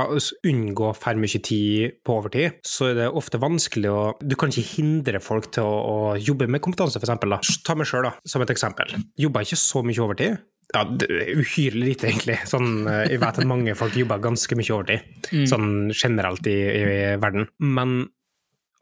unngå 0.49 0.95
for 0.97 1.21
mye 1.21 1.41
tid 1.45 1.99
på 2.07 2.15
overtid, 2.17 2.57
så 2.65 2.89
er 2.91 2.95
det 3.03 3.09
ofte 3.13 3.37
vanskelig 3.43 3.91
å 3.93 4.03
Du 4.25 4.37
kan 4.41 4.49
ikke 4.49 4.65
hindre 4.79 5.21
folk 5.21 5.51
til 5.53 5.69
å, 5.69 5.75
å 5.85 5.97
jobbe 6.17 6.49
med 6.49 6.63
kompetanse, 6.65 6.97
for 6.97 7.05
eksempel. 7.05 7.37
Da. 7.37 7.41
Ta 7.69 7.77
meg 7.77 7.87
sjøl, 7.91 8.09
som 8.25 8.41
et 8.45 8.55
eksempel. 8.55 8.97
Jobber 9.21 9.45
ikke 9.45 9.61
så 9.61 9.85
mye 9.85 10.01
overtid. 10.01 10.39
Ja, 10.75 10.83
det 10.85 11.07
er 11.09 11.31
uhyrelig 11.41 11.95
lite, 11.95 12.09
egentlig. 12.11 12.35
Sånn, 12.49 12.83
eh, 12.89 13.07
jeg 13.15 13.21
vet 13.23 13.39
at 13.41 13.47
mange 13.49 13.73
folk 13.77 13.95
jobber 13.97 14.21
ganske 14.21 14.57
mye 14.57 14.73
overtid, 14.75 15.01
Mm. 15.33 15.45
sånn 15.49 15.71
generelt 15.93 16.47
i, 16.49 16.57
i 16.57 17.17
verden. 17.21 17.49
Men 17.61 18.09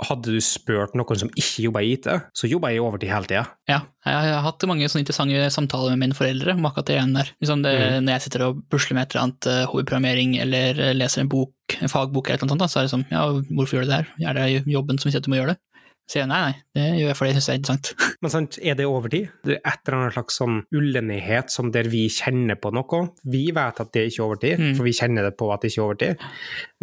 hadde 0.05 0.29
du 0.35 0.41
spurt 0.45 0.93
noen 0.99 1.17
som 1.23 1.31
ikke 1.33 1.63
jobba 1.65 1.81
i 1.81 1.95
IT, 1.97 2.07
så 2.37 2.49
jobba 2.51 2.69
jeg 2.69 2.77
i 2.77 2.85
overtid 2.85 3.09
hele 3.09 3.25
tida. 3.31 3.45
Ja, 3.71 3.79
jeg 4.05 4.33
har 4.35 4.43
hatt 4.45 4.67
mange 4.69 4.89
sånne 4.93 5.05
interessante 5.07 5.47
samtaler 5.55 5.95
med 5.97 6.03
mine 6.05 6.17
foreldre 6.19 6.53
om 6.53 6.67
akkurat 6.69 6.91
det 6.91 6.97
igjen 6.99 7.15
der. 7.17 7.31
Liksom 7.41 7.63
det, 7.65 7.73
Mm. 7.77 8.05
Når 8.05 8.13
jeg 8.13 8.25
sitter 8.27 8.45
og 8.49 8.59
pusler 8.71 8.95
med 8.99 9.07
et 9.07 9.15
eller 9.15 9.25
annet 9.25 9.47
eh, 9.47 9.63
hobbyprogrammering 9.71 10.37
eller 10.43 10.81
eh, 10.91 10.95
leser 10.95 11.23
en 11.25 11.29
bok, 11.33 11.79
en 11.81 11.89
fagbok 11.89 12.29
eller 12.29 12.45
noe 12.45 12.53
sånt, 12.53 12.61
da, 12.61 12.69
så 12.69 12.81
er 12.83 12.89
det 12.91 12.93
sånn 12.93 13.07
ja, 13.11 13.25
hvorfor 13.57 13.79
gjør 13.79 13.87
du 13.87 13.91
det 13.95 14.01
her? 14.03 14.13
Er 14.29 14.35
det 14.37 14.67
jobben 14.77 14.99
som 15.01 15.11
sier 15.11 15.23
at 15.23 15.25
du 15.25 15.33
må 15.33 15.41
gjøre 15.41 15.55
det? 15.55 15.61
Så 16.07 16.21
jeg 16.21 16.29
nei, 16.31 16.39
nei, 16.39 16.53
det 16.77 16.85
gjør 17.01 17.09
jeg 17.11 17.17
fordi 17.19 17.31
jeg 17.33 17.37
syns 17.41 17.47
det 17.49 17.53
er 17.55 17.59
interessant. 17.59 17.89
Men 18.23 18.31
sant, 18.37 18.59
er 18.63 18.77
det 18.79 18.85
overtid? 18.87 19.33
Det 19.43 19.57
er 19.57 19.73
et 19.73 19.81
eller 19.89 19.97
annet 19.99 20.15
slags 20.15 20.37
sånn 20.39 20.61
ullenighet 20.77 21.51
som 21.51 21.73
der 21.75 21.89
vi 21.91 22.05
kjenner 22.15 22.61
på 22.63 22.71
noe. 22.77 23.01
Vi 23.27 23.49
vet 23.57 23.81
at 23.83 23.91
det 23.97 24.05
er 24.05 24.13
ikke 24.13 24.21
er 24.23 24.29
overtid, 24.29 24.61
Mm. 24.63 24.77
for 24.79 24.87
vi 24.87 24.93
kjenner 24.95 25.27
det 25.27 25.35
på 25.41 25.49
at 25.51 25.65
det 25.65 25.73
ikke 25.73 25.81
er 25.83 25.89
overtid. 25.89 26.23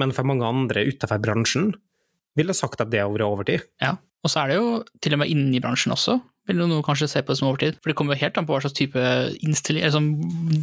Men 0.02 0.12
for 0.12 0.28
mange 0.28 0.44
andre 0.50 0.84
utenfor 0.90 1.22
bransjen 1.24 1.72
ville 2.38 2.56
sagt 2.58 2.82
at 2.84 2.92
det 2.92 3.02
har 3.04 3.12
vært 3.14 3.26
overtid. 3.28 3.66
Ja, 3.84 3.96
og 4.24 4.32
så 4.32 4.44
er 4.44 4.52
det 4.54 4.60
jo 4.60 4.70
til 5.04 5.16
og 5.16 5.24
med 5.24 5.32
inni 5.32 5.60
bransjen 5.64 5.94
også, 5.96 6.18
vil 6.48 6.60
noen 6.60 6.84
kanskje 6.84 7.10
se 7.12 7.22
på 7.24 7.32
det 7.32 7.40
som 7.40 7.50
overtid. 7.50 7.78
For 7.80 7.92
det 7.92 7.98
kommer 8.00 8.16
jo 8.16 8.24
helt 8.24 8.38
an 8.40 8.48
på 8.48 8.56
hva 8.56 8.62
slags 8.64 8.76
type 8.78 9.04
innstilling, 9.46 9.84
eller 9.84 9.96
sånn 9.96 10.10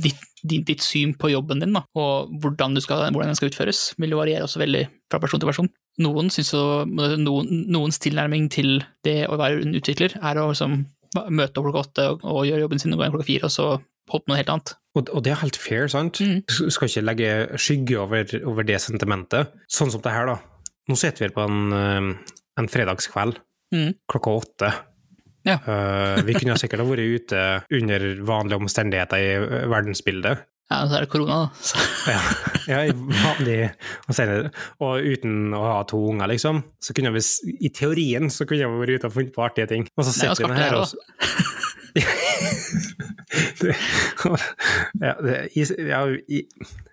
ditt, 0.04 0.20
ditt, 0.42 0.64
ditt 0.68 0.84
syn 0.84 1.14
på 1.16 1.32
jobben 1.32 1.62
din, 1.62 1.76
da, 1.76 1.84
og 1.96 2.32
hvordan, 2.42 2.76
du 2.76 2.82
skal, 2.84 3.06
hvordan 3.08 3.32
den 3.32 3.38
skal 3.38 3.52
utføres, 3.52 3.82
vil 4.00 4.16
jo 4.16 4.20
variere 4.20 4.48
også 4.48 4.62
veldig 4.62 4.84
fra 5.12 5.20
person 5.22 5.42
til 5.42 5.50
person. 5.50 5.70
Noen 6.00 6.32
synes 6.32 6.52
jo, 6.56 6.64
noen, 6.88 7.64
noens 7.72 8.00
tilnærming 8.00 8.48
til 8.52 8.80
det 9.06 9.22
å 9.28 9.38
være 9.40 9.64
en 9.64 9.76
utvikler 9.76 10.16
er 10.20 10.40
å 10.40 10.50
liksom 10.52 10.82
møte 11.28 11.58
opp 11.58 11.66
klokka 11.66 11.86
åtte 11.86 12.10
og, 12.12 12.28
og 12.28 12.44
gjøre 12.46 12.64
jobben 12.64 12.80
sin 12.82 12.94
og 12.94 13.00
gå 13.00 13.08
hjem 13.08 13.16
klokka 13.16 13.30
fire, 13.32 13.48
og 13.48 13.56
så 13.56 13.70
holde 14.10 14.24
på 14.24 14.32
noe 14.32 14.40
helt 14.40 14.52
annet. 14.52 14.76
Og, 14.98 15.10
og 15.14 15.22
det 15.22 15.32
er 15.32 15.42
helt 15.44 15.58
fair, 15.60 15.88
sant? 15.90 16.20
Mm. 16.22 16.40
Du 16.48 16.70
skal 16.72 16.90
ikke 16.90 17.06
legge 17.06 17.34
skygge 17.62 17.98
over, 18.02 18.38
over 18.48 18.66
det 18.66 18.80
sentimentet. 18.82 19.52
Sånn 19.70 19.92
som 19.92 20.02
det 20.02 20.14
her, 20.14 20.32
da. 20.32 20.38
Nå 20.90 20.99
sitter 20.99 21.28
vi 21.28 21.35
på 21.35 21.47
en, 21.47 21.73
eh, 21.73 22.35
en 22.61 22.68
fredagskveld 22.70 23.38
Mm. 23.70 23.94
klokka 24.11 24.30
åtte. 24.30 24.73
Ja. 25.42 25.54
uh, 25.54 26.25
vi 26.25 26.35
kunne 26.35 26.59
sikkert 26.61 26.82
ha 26.82 26.87
vært 26.88 27.00
ute 27.00 27.42
under 27.78 28.02
vanlige 28.28 28.59
omstendigheter 28.61 29.16
i 29.23 29.28
eh, 29.38 29.68
verdensbildet. 29.70 30.42
Ja, 30.70 30.82
så 30.87 30.99
er 30.99 31.06
det 31.06 31.11
korona, 31.11 31.37
da. 31.40 31.49
Ja, 32.12 32.20
ja 32.68 32.80
i 32.90 32.92
vanlig 32.92 33.56
omstendigheter. 34.04 34.50
Og 34.85 34.92
uten 35.00 35.54
å 35.56 35.62
ha 35.64 35.78
to 35.88 35.99
unger, 36.12 36.28
liksom. 36.30 36.61
Så 36.82 36.94
kunne 36.94 37.14
vi, 37.14 37.23
I 37.56 37.70
teorien 37.75 38.30
så 38.30 38.44
kunne 38.47 38.68
vi 38.68 38.82
vært 38.85 39.00
ute 39.00 39.09
og 39.09 39.16
funnet 39.16 39.35
på 39.35 39.47
artige 39.47 39.70
ting. 39.73 39.88
Og 39.97 40.04
så 40.04 40.11
er 40.12 40.16
sitter 40.37 40.52
vi 40.52 40.61
her 40.61 40.75
og 40.78 40.87
det, 43.61 43.75
ja, 45.02 45.14
det, 45.25 45.35
ja, 45.90 46.00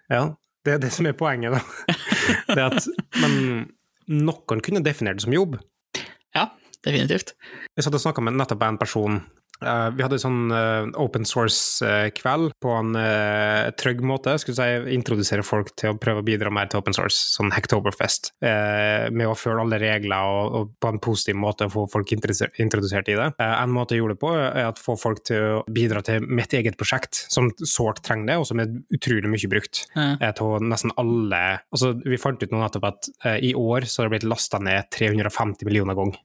ja, 0.09 0.23
det 0.65 0.73
er 0.73 0.79
det 0.81 0.89
som 0.95 1.05
er 1.05 1.13
poenget, 1.19 1.53
da. 1.53 1.61
Det 2.55 2.63
at, 2.63 2.87
men 3.21 3.33
noen 4.07 4.63
kunne 4.63 4.83
definert 4.85 5.19
det 5.19 5.25
som 5.25 5.35
jobb. 5.35 5.57
Ja, 6.35 6.49
definitivt. 6.85 7.35
Jeg 7.75 7.85
satt 7.85 7.97
og 7.97 8.03
snakka 8.03 8.23
med 8.23 8.37
nettopp 8.39 8.63
en 8.67 8.79
person 8.81 9.21
Uh, 9.63 9.89
vi 9.95 10.03
hadde 10.05 10.17
en 10.19 10.21
sånn 10.21 10.53
uh, 10.53 10.85
open 11.01 11.25
source-kveld 11.25 12.51
uh, 12.51 12.55
på 12.61 12.73
en 12.77 12.93
trygg 13.77 14.03
måte. 14.05 14.35
Skulle 14.41 14.57
si 14.57 14.95
introdusere 14.95 15.45
folk 15.45 15.73
til 15.79 15.93
å 15.93 15.99
prøve 16.01 16.21
å 16.21 16.27
bidra 16.27 16.51
mer 16.53 16.69
til 16.69 16.81
open 16.81 16.95
source, 16.95 17.17
sånn 17.35 17.51
Hacktoberfest. 17.55 18.31
med 18.41 19.27
å 19.27 19.35
følge 19.37 19.63
alle 19.63 19.79
regler 19.81 20.27
og, 20.27 20.55
og, 20.57 20.69
på 20.81 20.91
en 20.91 20.99
positiv 21.03 21.37
måte 21.39 21.67
få 21.71 21.85
folk 21.91 22.11
introdusert 22.13 23.09
i 23.09 23.17
det. 23.17 23.29
en 23.39 23.73
måte 23.73 23.95
jeg 23.95 24.03
gjorde 24.03 24.17
det 24.17 24.21
på, 24.21 24.31
er 24.35 24.69
å 24.69 24.75
få 24.79 24.97
folk 24.99 25.23
til 25.27 25.57
å 25.57 25.63
bidra 25.73 26.03
til 26.05 26.25
mitt 26.27 26.53
eget 26.57 26.77
prosjekt, 26.79 27.23
som 27.33 27.49
sårt 27.57 28.03
trenger 28.05 28.31
det, 28.31 28.37
og 28.41 28.47
som 28.49 28.61
er 28.61 28.73
utrolig 28.93 29.31
mye 29.31 29.51
brukt. 29.51 29.85
til 30.37 30.67
nesten 30.67 30.93
alle 30.97 31.43
Altså, 31.73 31.93
vi 32.05 32.19
fant 32.19 32.41
ut 32.41 32.53
nå 32.53 32.59
nettopp 32.61 32.87
at 32.87 33.09
i 33.43 33.53
år 33.57 33.87
så 33.89 34.01
har 34.01 34.09
det 34.09 34.17
blitt 34.17 34.29
lasta 34.29 34.59
ned 34.63 34.89
350 34.93 35.67
millioner 35.67 35.97
ganger. 35.97 36.19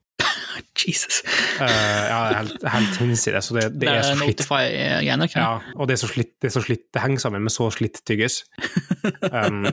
Jesus. 0.79 1.23
Uh, 1.61 1.67
ja, 1.67 2.21
helt, 2.39 2.67
helt 2.75 3.01
hinsides. 3.01 3.51
Det, 3.55 3.65
det, 3.75 3.81
det, 3.85 3.91
er, 3.91 4.03
så 4.07 4.17
slitt. 4.21 4.35
Ikke 4.35 4.49
Ja, 5.43 5.75
og 5.77 5.89
det 5.89 5.97
er 5.97 6.03
så 6.03 6.11
slitt, 6.11 6.33
det 6.43 6.51
er 6.51 6.55
så 6.57 6.65
slitt, 6.65 6.85
det 6.95 7.03
henger 7.05 7.25
sammen 7.25 7.45
med 7.47 7.55
så 7.55 7.69
slitt 7.75 8.03
tyggis. 8.09 8.43
Um, 9.33 9.65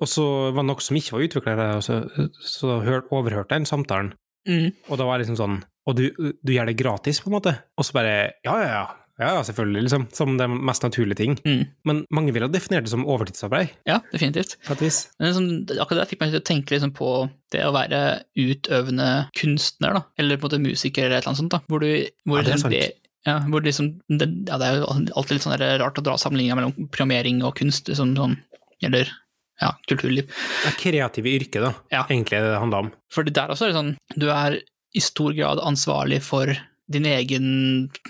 og 0.00 0.08
så 0.08 0.24
var 0.54 0.62
det 0.62 0.68
noe 0.70 0.82
som 0.84 0.96
ikke 0.96 1.12
var 1.12 1.24
utvikla, 1.26 1.66
så, 1.84 1.98
så 2.40 2.78
overhørte 2.78 3.42
jeg 3.42 3.48
den 3.50 3.66
samtalen. 3.68 4.12
Mm. 4.48 4.70
Og 4.88 4.96
da 4.96 5.04
var 5.04 5.18
jeg 5.18 5.26
liksom 5.26 5.36
sånn 5.36 5.56
Og 5.90 5.98
du, 5.98 6.06
du 6.16 6.52
gjør 6.54 6.70
det 6.70 6.78
gratis, 6.80 7.18
på 7.20 7.28
en 7.28 7.34
måte? 7.34 7.52
Og 7.76 7.84
så 7.84 7.92
bare 7.98 8.14
Ja, 8.46 8.54
ja, 8.56 8.70
ja. 8.72 8.84
Ja, 9.20 9.42
selvfølgelig, 9.44 9.84
liksom. 9.86 10.06
Som 10.16 10.38
det 10.40 10.46
mest 10.48 10.84
naturlige 10.86 11.18
ting. 11.20 11.36
Mm. 11.44 11.66
Men 11.88 12.02
mange 12.14 12.32
vil 12.32 12.46
ha 12.46 12.48
definert 12.52 12.86
det 12.86 12.92
som 12.94 13.04
overtidsarbeid. 13.04 13.74
Ja, 13.88 13.98
definitivt. 14.14 14.56
På 14.64 14.72
et 14.76 14.84
vis. 14.86 15.02
Men 15.20 15.28
liksom, 15.28 15.50
akkurat 15.76 16.02
der 16.02 16.10
fikk 16.10 16.22
meg 16.22 16.32
til 16.32 16.40
å 16.40 16.48
tenke 16.48 16.74
liksom 16.74 16.94
på 16.96 17.12
det 17.52 17.66
å 17.66 17.74
være 17.76 18.00
utøvende 18.38 19.10
kunstner, 19.36 19.98
da. 19.98 20.04
Eller 20.20 20.40
på 20.40 20.48
en 20.48 20.54
måte 20.54 20.64
musiker 20.64 21.06
eller 21.06 21.18
et 21.18 21.24
eller 21.24 21.34
annet 21.34 21.42
sånt. 21.44 21.54
da. 21.54 21.60
Hvor 21.68 21.84
du, 21.84 21.90
hvor 22.24 22.40
ja, 22.40 22.46
det 22.48 22.56
er 22.56 22.64
sant. 22.64 22.76
sant. 22.76 23.00
Ja, 23.28 23.36
hvor 23.52 23.60
liksom, 23.64 23.90
det, 24.08 24.30
ja, 24.48 24.56
det 24.56 24.68
er 24.68 24.78
jo 24.80 24.86
alltid 24.88 25.36
litt 25.36 25.44
sånn 25.44 25.58
rart 25.60 25.98
å 26.00 26.04
dra 26.04 26.16
sammenligninga 26.16 26.56
mellom 26.56 26.88
programmering 26.88 27.42
og 27.44 27.58
kunst, 27.58 27.90
liksom, 27.92 28.14
sånn, 28.16 28.38
eller 28.86 29.10
ja, 29.60 29.74
kulturliv. 29.90 30.30
Det 30.30 30.70
er 30.70 30.78
kreative 30.80 31.32
yrke, 31.36 31.60
da, 31.60 31.74
ja. 31.92 32.06
egentlig 32.08 32.40
det 32.40 32.54
det 32.54 32.62
handler 32.62 32.86
om. 32.86 32.92
Fordi 33.12 33.34
der 33.36 33.52
også 33.52 33.66
er 33.66 33.74
det 33.74 33.76
sånn, 33.76 33.92
du 34.16 34.30
er 34.32 34.56
i 34.96 35.02
stor 35.04 35.36
grad 35.36 35.60
ansvarlig 35.62 36.22
for 36.24 36.50
din 36.90 37.06
egen 37.06 37.46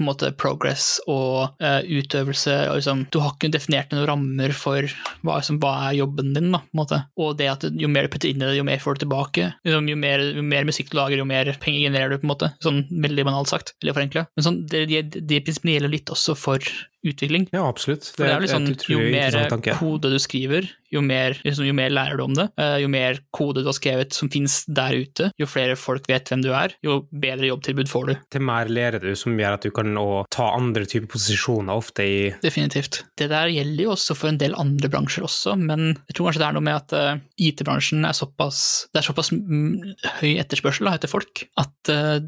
måte, 0.00 0.30
progress 0.40 0.99
og 1.10 1.56
uh, 1.62 1.80
utøvelse. 1.84 2.56
Og, 2.70 2.80
liksom, 2.80 3.04
du 3.12 3.20
har 3.22 3.34
ikke 3.34 3.52
definert 3.52 3.92
noen 3.92 4.06
rammer 4.08 4.54
for 4.56 4.88
hva, 5.20 5.38
liksom, 5.40 5.60
hva 5.62 5.75
er 5.88 5.99
jobben 6.00 6.32
din. 6.37 6.50
Da. 6.54 7.02
Og 7.20 7.37
det 7.38 7.50
at 7.52 7.66
jo 7.68 7.90
mer 7.92 8.06
du 8.06 8.14
putter 8.14 8.30
inn 8.32 8.40
i 8.40 8.46
det, 8.46 8.56
jo 8.58 8.66
mer 8.66 8.82
får 8.82 8.99
du 8.99 9.04
tilbake. 9.04 9.50
Liksom, 9.66 9.90
jo, 9.92 9.99
mer, 10.00 10.25
jo, 10.38 10.44
mer, 10.46 10.68
musikk 10.68 10.92
du 10.92 10.99
lager, 11.00 11.20
jo 11.20 11.28
mer 11.28 11.52
penger 11.60 11.87
genererer 11.88 12.14
du. 12.14 12.20
på 12.22 12.28
en 12.28 12.34
måte. 12.34 12.52
Sånn 12.64 12.84
veldig 12.90 13.26
banalt 13.28 13.52
sagt, 13.52 13.75
eller 13.82 13.96
forenkla. 13.96 14.26
Men 14.37 14.46
sånn, 14.46 14.62
det, 14.70 14.87
det, 14.90 15.25
det 15.28 15.42
prinsippene 15.46 15.76
gjelder 15.76 15.94
litt 15.99 16.12
også 16.12 16.37
for 16.38 16.72
utvikling. 17.07 17.49
Ja, 17.54 17.64
absolutt. 17.69 18.11
Det, 18.16 18.26
det 18.26 18.35
er 18.35 18.47
sånn, 18.50 18.71
jo 18.90 19.00
mer 19.00 19.37
kode 19.78 20.11
du 20.12 20.19
skriver, 20.23 20.69
jo 20.90 21.02
mer, 21.04 21.37
liksom, 21.45 21.64
jo 21.69 21.75
mer, 21.76 21.92
lærer 21.95 22.19
du 22.19 22.25
om 22.25 22.35
det. 22.37 22.49
Uh, 22.61 22.76
jo 22.83 22.90
mer 22.92 23.21
kode 23.35 23.62
du 23.62 23.71
har 23.71 23.76
skrevet 23.76 24.16
som 24.16 24.30
finnes 24.33 24.62
der 24.69 24.97
ute, 24.99 25.30
jo 25.40 25.49
flere 25.49 25.78
folk 25.78 26.09
vet 26.11 26.30
hvem 26.30 26.42
du 26.45 26.50
er, 26.57 26.75
jo 26.85 27.00
bedre 27.11 27.50
jobbtilbud 27.50 27.90
får 27.90 28.09
du. 28.11 28.14
Til 28.35 28.45
mer 28.47 28.71
lærer 28.71 29.02
du, 29.02 29.12
som 29.19 29.38
gjør 29.38 29.59
at 29.59 29.66
du 29.66 29.73
kan 29.75 29.97
ta 30.33 30.50
andre 30.57 30.87
typer 30.88 31.11
posisjoner 31.14 31.73
ofte 31.76 32.07
i 32.07 32.19
Definitivt. 32.42 33.02
Det 33.19 33.30
der 33.30 33.50
gjelder 33.52 33.85
jo 33.87 33.95
også 33.95 34.16
for 34.19 34.30
en 34.30 34.40
del 34.40 34.57
andre 34.59 34.90
bransjer 34.92 35.26
også, 35.26 35.57
men 35.61 35.95
jeg 36.09 36.16
tror 36.16 36.30
kanskje 36.30 36.42
det 36.42 36.49
er 36.49 36.57
noe 36.57 36.66
med 36.66 36.78
at 36.78 36.95
eh, 36.97 37.23
IT-bransjen 37.50 38.07
er 38.07 38.16
såpass 38.16 38.61
Det 38.92 39.00
er 39.00 39.07
såpass 39.07 39.30
høy 39.30 40.33
etterspørsel 40.40 40.88
da, 40.88 40.95
etter 40.99 41.11
folk 41.11 41.45
at 41.61 41.92
uh, 41.92 42.21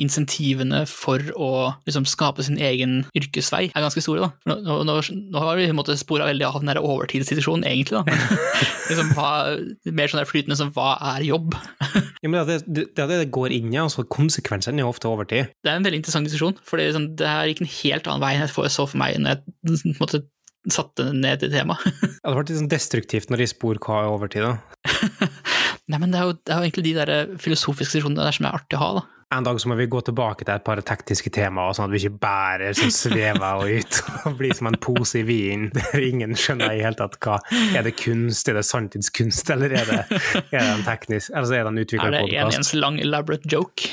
insentivene 0.00 0.84
for 0.88 1.22
å 1.36 1.50
liksom, 1.88 2.06
skape 2.08 2.44
sin 2.46 2.60
egen 2.60 3.04
yrkesvei 3.16 3.68
er 3.70 3.84
ganske 3.84 4.02
store. 4.04 4.19
Da. 4.22 4.30
Nå, 4.50 4.56
nå, 4.86 4.96
nå 5.34 5.42
har 5.44 5.58
vi 5.58 5.68
på 5.68 5.74
en 5.74 5.78
måte 5.78 5.96
spora 6.00 6.28
veldig 6.28 6.46
av 6.48 6.58
den 6.60 6.72
der 6.72 6.80
overtidssituasjonen, 6.82 7.66
egentlig. 7.68 8.00
da 8.00 8.18
liksom, 8.90 9.12
hva, 9.16 9.30
mer 9.96 10.12
sånn 10.12 10.28
flytende 10.28 10.58
som 10.58 10.72
hva 10.76 10.94
er 11.14 11.26
jobb? 11.26 11.54
ja, 12.22 12.28
men 12.28 12.40
det, 12.48 12.60
er 12.60 12.90
det, 12.96 13.08
det 13.12 13.30
går 13.34 13.54
inn 13.56 13.70
i, 13.72 13.80
altså 13.82 14.06
konsekvensene 14.08 14.82
er 14.82 14.86
jo 14.86 14.92
ofte 14.92 15.10
overtid. 15.10 15.54
Det 15.64 15.72
er 15.72 15.80
en 15.80 15.86
veldig 15.86 16.02
interessant 16.02 16.28
diskusjon, 16.28 16.58
for 16.66 16.80
det, 16.80 16.90
liksom, 16.90 17.08
det 17.20 17.30
her 17.30 17.48
gikk 17.50 17.64
en 17.64 17.72
helt 17.78 18.10
annen 18.10 18.26
vei 18.26 18.34
enn 18.36 18.46
jeg 18.46 18.76
så 18.76 18.86
for 18.86 19.00
meg 19.00 19.18
når 19.22 19.40
jeg 19.40 19.96
måtte, 20.00 20.24
satte 20.68 21.06
ned 21.16 21.40
i 21.46 21.48
temaet. 21.48 21.86
det 22.02 22.20
hadde 22.20 22.36
vært 22.36 22.50
litt 22.52 22.58
sånn 22.60 22.72
destruktivt 22.72 23.30
når 23.32 23.44
de 23.44 23.46
spor 23.54 23.78
hva 23.80 24.02
er 24.02 24.10
overtid, 24.12 24.44
da. 24.44 24.58
Nei, 25.90 25.98
men 25.98 26.12
det 26.12 26.20
er, 26.20 26.28
jo, 26.28 26.36
det 26.38 26.54
er 26.54 26.60
jo 26.60 26.68
egentlig 26.68 26.86
de 26.86 26.98
der 26.98 27.32
filosofiske 27.42 27.98
diskusjonene 27.98 28.26
der 28.28 28.36
som 28.36 28.46
er 28.46 28.60
artig 28.60 28.78
å 28.78 28.82
ha, 28.82 28.90
da 29.00 29.08
en 29.30 29.46
dag 29.46 29.60
så 29.62 29.68
må 29.70 29.76
vi 29.78 29.86
gå 29.86 30.00
tilbake 30.02 30.42
til 30.42 30.52
et 30.56 30.64
par 30.66 30.80
tekniske 30.82 31.30
temaer, 31.34 31.74
sånn 31.76 31.86
at 31.86 31.92
vi 31.94 32.00
ikke 32.02 32.18
bærer 32.22 32.74
som 32.74 32.90
svever 32.90 33.60
ut 33.76 33.98
og 34.26 34.38
blir 34.40 34.54
som 34.58 34.70
en 34.70 34.78
pose 34.82 35.20
i 35.20 35.26
vin 35.26 35.68
der 35.76 36.02
ingen 36.02 36.34
skjønner 36.38 36.74
i 36.74 36.82
hele 36.82 36.98
tatt 36.98 37.14
hva 37.22 37.38
Er 37.78 37.86
det 37.86 37.94
kunst, 38.00 38.50
er 38.50 38.58
det 38.58 38.66
sanntidskunst, 38.66 39.52
eller 39.54 39.76
er 39.78 39.86
det, 39.86 40.00
er 40.50 40.56
det 40.58 40.64
en 40.64 40.82
teknisk 40.86 41.30
altså 41.30 41.60
er 41.60 41.62
det 41.62 41.70
en 41.70 41.82
utvikla 41.84 42.10
podkast? 42.16 42.34
Er 42.34 42.50
det 42.50 42.56
en 42.56 42.64
ens 42.64 42.74
lang 42.74 42.98
elaborate 43.04 43.54
joke? 43.54 43.92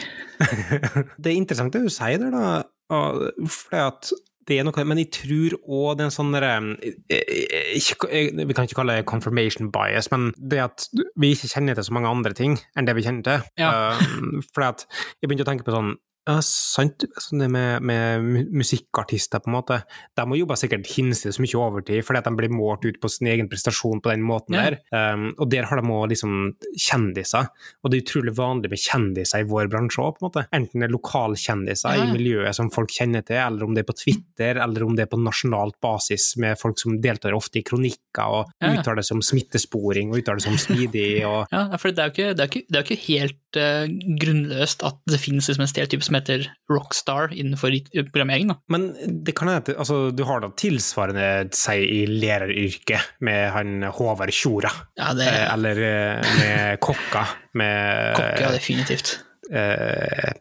det 1.21 1.31
er 1.31 1.37
interessant 1.37 1.77
det 1.77 1.85
du 1.85 1.93
sier 1.93 2.17
der, 2.21 2.33
da. 2.33 2.57
For 2.89 3.77
at 3.77 4.09
det 4.47 4.57
er 4.59 4.65
noe, 4.67 4.85
men 4.87 5.01
jeg 5.01 5.09
tror 5.11 5.55
òg 5.59 5.97
det 5.97 6.05
er 6.05 6.07
en 6.07 6.15
sånn 6.15 6.35
eh, 6.39 6.93
eh, 7.11 7.77
eh, 7.77 8.29
Vi 8.39 8.55
kan 8.55 8.67
ikke 8.67 8.79
kalle 8.79 8.95
det 8.99 9.07
confirmation 9.09 9.71
bias, 9.73 10.07
men 10.13 10.29
det 10.37 10.61
at 10.63 10.87
vi 11.19 11.33
ikke 11.35 11.51
kjenner 11.51 11.75
til 11.75 11.87
så 11.89 11.95
mange 11.97 12.11
andre 12.11 12.35
ting 12.37 12.55
enn 12.77 12.87
det 12.87 12.95
vi 12.95 13.03
kjenner 13.05 13.25
til. 13.27 13.47
Ja. 13.59 13.71
Uh, 13.99 14.43
for 14.53 14.63
jeg 14.63 15.27
begynte 15.27 15.43
å 15.43 15.49
tenke 15.51 15.67
på 15.67 15.75
sånn 15.75 15.95
ja, 16.27 16.37
sant. 16.43 17.05
Sånn 17.23 17.41
det 17.41 17.47
med, 17.53 17.85
med, 17.87 18.51
musikkartister, 18.51 19.39
på 19.43 19.51
en 19.51 19.55
måte. 19.55 19.79
De 20.17 20.25
må 20.27 20.37
jobbe 20.39 20.57
sikkert 20.59 20.89
hinsides 20.91 21.39
mye 21.39 21.59
overtid, 21.61 22.03
fordi 22.05 22.21
at 22.21 22.27
de 22.27 22.33
blir 22.35 22.51
målt 22.53 22.83
ut 22.87 22.99
på 23.01 23.11
sin 23.11 23.29
egen 23.31 23.47
prestasjon 23.51 24.01
på 24.03 24.11
den 24.11 24.25
måten 24.27 24.57
ja. 24.57 24.65
der. 24.67 24.79
Um, 24.91 25.29
og 25.37 25.47
der 25.53 25.69
har 25.69 25.79
de 25.79 25.93
òg 25.95 26.11
liksom 26.11 26.35
kjendiser. 26.75 27.47
Og 27.81 27.91
det 27.91 27.99
er 28.01 28.05
utrolig 28.05 28.35
vanlig 28.37 28.73
med 28.73 28.83
kjendiser 28.83 29.45
i 29.45 29.47
vår 29.47 29.71
bransje 29.71 30.03
òg, 30.03 30.17
på 30.17 30.25
en 30.25 30.27
måte. 30.27 30.45
Enten 30.57 30.83
det 30.83 30.89
er 30.89 30.95
lokalkjendiser 30.97 31.95
ja. 31.95 32.03
i 32.03 32.11
miljøet 32.17 32.59
som 32.59 32.71
folk 32.73 32.91
kjenner 32.91 33.23
til, 33.27 33.39
eller 33.45 33.67
om 33.67 33.77
det 33.77 33.85
er 33.85 33.89
på 33.89 33.97
Twitter, 34.03 34.61
eller 34.63 34.83
om 34.83 34.97
det 34.97 35.07
er 35.07 35.11
på 35.13 35.21
nasjonalt 35.21 35.79
basis 35.83 36.33
med 36.41 36.59
folk 36.59 36.79
som 36.81 36.99
deltar 37.03 37.35
ofte 37.37 37.61
i 37.61 37.65
kronikker 37.67 38.35
og 38.41 38.51
ja. 38.59 38.73
uttaler 38.75 39.05
seg 39.05 39.19
om 39.19 39.23
smittesporing 39.25 40.11
og 40.11 40.21
uttaler 40.21 40.43
seg 40.43 40.55
om 40.55 40.61
smidig 40.61 41.09
og 41.27 41.47
Ja, 41.53 41.67
for 41.79 41.93
det 41.93 42.03
er 42.03 42.09
jo 42.09 42.15
ikke, 42.15 42.35
det 42.37 42.47
ikke, 42.49 42.63
det 42.73 42.83
ikke 42.83 42.99
helt 43.05 43.59
uh, 43.59 43.85
grunnløst 44.21 44.83
at 44.87 44.99
det 45.09 45.21
finnes 45.21 45.47
liksom 45.47 45.65
en 45.65 45.71
stereotyp 45.71 46.05
som 46.05 46.16
heter 46.17 46.47
rockstar 46.71 47.31
innenfor 47.33 47.73
programmering. 48.11 48.51
Da. 48.51 48.57
Men 48.73 48.89
det 49.25 49.35
kan 49.37 49.51
hende 49.51 49.75
altså, 49.77 50.09
du 50.15 50.23
har 50.27 50.43
da 50.43 50.51
tilsvarende 50.57 51.27
seg 51.55 51.83
i 51.83 52.01
læreryrket 52.09 53.21
med 53.25 53.51
han 53.55 53.87
Håvard 53.93 54.33
Tjora, 54.35 54.71
ja, 54.99 55.13
det... 55.17 55.29
Eh, 55.29 55.45
eller 55.53 55.83
eh, 55.87 56.35
med 56.41 56.79
kokka 56.87 57.23
med 57.57 58.17
Kokka, 58.19 58.51
definitivt. 58.55 59.17
Eh, 59.51 60.33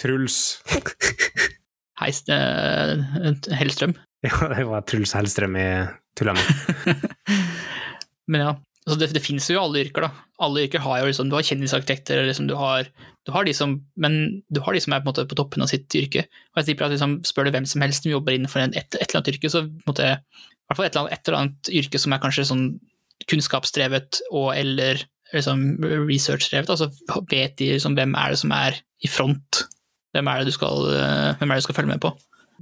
Truls 0.00 0.62
Heist, 2.02 2.28
eh, 2.32 2.98
Hellstrøm. 3.58 3.96
Ja, 4.22 4.46
det 4.52 4.62
var 4.68 4.84
Truls 4.86 5.16
Hellstrøm 5.16 5.56
i 5.58 5.68
Tullane. 6.14 6.38
Men 8.30 8.44
ja, 8.44 8.52
altså 8.86 8.98
det, 8.98 9.10
det 9.14 9.22
finnes 9.24 9.46
jo 9.50 9.60
alle 9.62 9.84
yrker, 9.84 10.06
da. 10.06 10.26
Alle 10.42 10.64
yrker 10.66 10.82
har 10.82 11.00
jo 11.00 11.08
liksom, 11.10 11.30
Du 11.30 11.36
har 11.36 11.46
kjendisarkitekter, 11.46 12.22
liksom, 12.26 12.48
du, 12.50 12.56
har, 12.58 12.88
du 13.26 13.32
har 13.34 13.46
de 13.46 13.54
som, 13.56 13.76
men 13.96 14.42
du 14.52 14.62
har 14.64 14.74
de 14.74 14.82
som 14.82 14.94
er 14.94 15.02
på, 15.02 15.10
måte, 15.10 15.26
på 15.30 15.38
toppen 15.38 15.64
av 15.64 15.70
sitt 15.70 15.86
yrke. 15.98 16.26
Og 16.52 16.62
jeg 16.62 16.72
tipper 16.72 16.88
at 16.88 16.96
liksom, 16.96 17.20
Spør 17.28 17.48
du 17.48 17.54
hvem 17.54 17.68
som 17.68 17.84
helst 17.84 18.06
som 18.06 18.14
jobber 18.14 18.36
innenfor 18.36 18.64
et, 18.64 18.74
et, 18.78 18.98
eller 18.98 19.20
annet 19.20 19.34
yrke, 19.34 19.52
så 19.52 19.64
måtte, 19.86 20.08
i 20.18 20.66
hvert 20.70 20.80
fall 20.80 20.88
et 20.88 20.96
eller, 20.96 21.06
annet, 21.06 21.18
et 21.18 21.30
eller 21.30 21.40
annet 21.42 21.72
yrke 21.82 22.02
som 22.02 22.16
er 22.16 22.22
kanskje 22.24 22.48
sånn 22.50 22.66
kunnskapsdrevet 23.30 24.22
og 24.32 24.48
eller 24.56 25.04
liksom 25.32 25.62
researchdrevet, 26.08 26.72
så 26.76 26.90
vet 27.30 27.54
de 27.60 27.70
liksom, 27.76 27.94
hvem 27.96 28.16
er 28.18 28.34
det 28.34 28.40
som 28.42 28.52
er 28.56 28.76
i 29.02 29.08
front. 29.08 29.62
Hvem 30.12 30.28
er 30.28 30.42
det 30.42 30.50
du 30.50 30.56
skal, 30.56 30.90
hvem 31.38 31.48
er 31.48 31.54
det 31.54 31.62
du 31.62 31.66
skal 31.68 31.78
følge 31.78 31.94
med 31.94 32.02
på? 32.02 32.10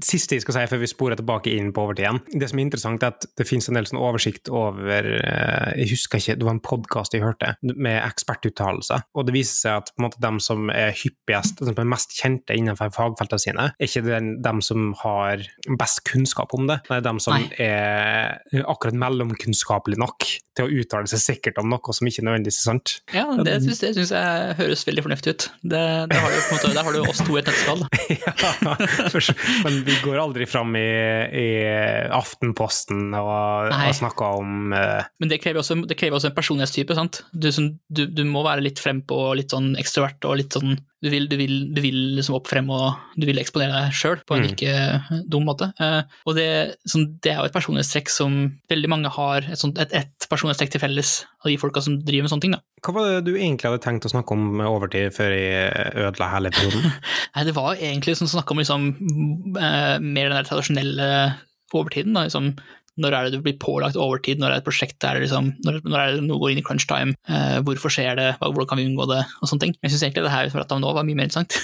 Siste 0.06 0.36
jeg 0.36 0.44
skal 0.44 0.56
si 0.56 0.64
før 0.70 0.82
vi 0.82 0.90
sporer 0.90 1.18
tilbake 1.20 1.52
inn 1.54 1.70
på 1.74 1.84
overtid 1.84 2.04
igjen. 2.04 2.20
Det 2.40 2.48
som 2.50 2.60
er 2.60 2.66
interessant, 2.66 3.04
er 3.04 3.14
at 3.14 3.26
det 3.38 3.46
finnes 3.48 3.68
en 3.70 3.78
del 3.78 3.88
sånn 3.88 4.00
oversikt 4.00 4.50
over 4.52 5.08
eh, 5.18 5.70
Jeg 5.80 5.92
husker 5.94 6.20
ikke, 6.20 6.36
det 6.40 6.48
var 6.48 6.56
en 6.56 6.62
podkast 6.64 7.16
jeg 7.16 7.24
hørte 7.24 7.54
med 7.70 7.98
ekspertuttalelser. 8.00 9.06
Og 9.14 9.28
det 9.28 9.36
viser 9.36 9.56
seg 9.64 9.80
at 9.82 9.92
på 9.94 10.02
en 10.02 10.08
måte 10.08 10.22
de 10.22 10.32
som 10.44 10.70
er 10.74 10.94
hyppigst, 10.96 11.60
de 11.60 11.70
som 11.70 11.82
er 11.84 11.90
mest 11.94 12.14
kjente 12.16 12.56
innenfor 12.56 12.92
fagfeltene 12.96 13.44
sine, 13.44 13.70
er 13.74 13.90
ikke 13.90 14.04
den, 14.06 14.32
de 14.44 14.54
som 14.64 14.92
har 15.02 15.44
best 15.80 16.04
kunnskap 16.08 16.54
om 16.56 16.68
det. 16.70 16.80
Det 16.88 17.00
er 17.00 17.06
de 17.06 17.16
som 17.22 17.36
Nei. 17.36 17.48
er 17.60 18.64
akkurat 18.66 18.98
mellomkunnskapelig 19.00 20.00
nok 20.00 20.28
til 20.56 20.66
å 20.66 20.80
uttale 20.82 21.08
seg 21.10 21.22
sikkert 21.22 21.60
om 21.62 21.70
noe 21.70 21.94
som 21.96 22.08
ikke 22.08 22.24
nødvendigvis 22.26 22.60
er 22.60 22.66
sant. 22.72 22.94
Ja, 23.14 23.24
det 23.38 23.56
syns 23.64 23.82
jeg, 23.84 23.96
jeg 24.02 24.56
høres 24.58 24.84
veldig 24.88 25.04
fornuftig 25.06 25.34
ut. 25.34 25.46
Det, 25.62 25.82
det 26.10 26.20
har 26.20 26.34
du, 26.34 26.38
på 26.40 26.50
en 26.50 26.58
måte, 26.58 26.72
der 26.74 26.88
har 26.88 26.96
du 26.96 27.00
oss 27.04 27.22
to 27.24 27.36
i 27.36 27.40
et 27.40 27.50
nøtteskall. 27.50 27.84
ja, 28.24 28.74
men 29.64 29.80
vi 29.90 29.96
går 30.04 30.18
aldri 30.22 30.46
fram 30.48 30.72
i, 30.78 30.86
i 31.42 31.46
Aftenposten 32.14 33.10
og, 33.18 33.70
og 33.74 33.94
snakker 33.96 34.38
om 34.40 34.74
uh... 34.74 35.02
Men 35.22 35.32
det 35.32 35.40
krever 35.42 35.62
også, 35.62 35.76
det 35.88 35.96
krever 36.00 36.18
også 36.18 36.30
en 36.30 36.36
personlighetstype. 36.36 36.96
sant? 36.98 37.22
Du, 37.32 37.50
som- 37.54 37.72
du, 37.90 38.04
du 38.06 38.22
må 38.28 38.44
være 38.46 38.64
litt 38.64 38.80
frempå 38.82 39.18
og 39.30 39.36
litt 39.40 39.54
sånn 39.54 39.72
ekstrovert 39.80 40.24
og 40.30 40.38
litt 40.42 40.56
sånn 40.56 40.78
Du 41.00 41.08
vil, 41.08 41.24
du 41.30 41.36
vil, 41.40 41.54
du 41.72 41.80
vil 41.80 41.94
liksom 42.18 42.34
opp 42.36 42.48
frem 42.50 42.68
og 42.70 42.98
du 43.16 43.24
vil 43.24 43.38
eksponere 43.40 43.72
deg 43.86 43.94
sjøl 43.96 44.18
på 44.28 44.36
en 44.36 44.42
Mm. 44.44 44.50
ikke 44.52 45.22
dum 45.32 45.46
måte. 45.48 45.70
Eh, 45.80 46.02
og 46.28 46.34
det, 46.36 46.76
sånn, 46.84 47.06
det 47.24 47.32
er 47.32 47.38
jo 47.40 47.48
et 47.48 47.54
personlighetstrekk 47.56 48.12
som 48.12 48.36
veldig 48.68 48.90
mange 48.92 49.08
har 49.14 49.46
et, 49.48 49.56
sånt, 49.60 49.78
et, 49.80 49.92
et 49.96 50.28
personlighetstrekk 50.28 50.74
til 50.74 50.82
felles 50.84 51.14
av 51.40 51.48
de 51.48 51.56
folka 51.62 51.80
som 51.80 51.96
driver 52.04 52.26
med 52.28 52.32
sånne 52.34 52.44
ting. 52.44 52.52
da. 52.58 52.60
Hva 52.84 52.94
var 52.96 53.08
det 53.08 53.24
du 53.28 53.32
egentlig 53.38 53.70
hadde 53.70 53.82
tenkt 53.84 54.04
å 54.04 54.12
snakke 54.12 54.36
om 54.36 54.44
med 54.60 54.68
overtid 54.68 55.12
før 55.16 55.32
jeg 55.32 55.94
ødela 56.04 56.28
hele 56.34 56.52
episoden? 56.52 56.92
Nei, 57.34 57.44
det 57.48 57.56
var 57.56 57.80
egentlig 57.80 58.18
sånn 58.20 58.28
snakk 58.36 58.52
om 58.52 58.60
liksom, 58.60 58.90
eh, 59.56 59.96
mer 60.04 60.28
den 60.28 60.36
der 60.36 60.48
tradisjonelle 60.48 61.08
overtiden. 61.72 62.12
Da, 62.16 62.26
liksom, 62.26 62.52
når 62.98 63.14
er 63.16 63.28
det 63.28 63.38
du 63.38 63.44
blir 63.44 63.58
pålagt 63.62 63.96
overtid, 64.00 64.40
når 64.40 64.50
er 64.50 64.58
det 64.58 64.64
et 64.64 64.68
prosjekt 64.70 64.98
det 65.00 65.22
liksom, 65.26 65.52
når, 65.64 65.80
når 65.86 65.98
er 66.00 66.16
det 66.18 66.26
noe 66.26 66.40
går 66.42 66.54
inn 66.56 66.62
i 66.62 66.66
crunch 66.66 66.88
time, 66.90 67.14
eh, 67.30 67.60
hvorfor 67.64 67.92
skjer 67.92 68.18
det, 68.18 68.30
hvordan 68.42 68.68
kan 68.72 68.80
vi 68.80 68.88
unngå 68.90 69.06
det, 69.12 69.22
og 69.40 69.48
sånne 69.48 69.68
ting. 69.68 69.78
Jeg 69.80 69.94
syns 69.94 70.08
egentlig 70.08 70.26
det 70.26 70.34
her 70.34 70.48
vi 70.50 70.56
pratet 70.58 70.76
om 70.76 70.82
nå 70.84 70.92
var 70.96 71.06
mye 71.06 71.18
mer 71.18 71.30
interessant. 71.30 71.56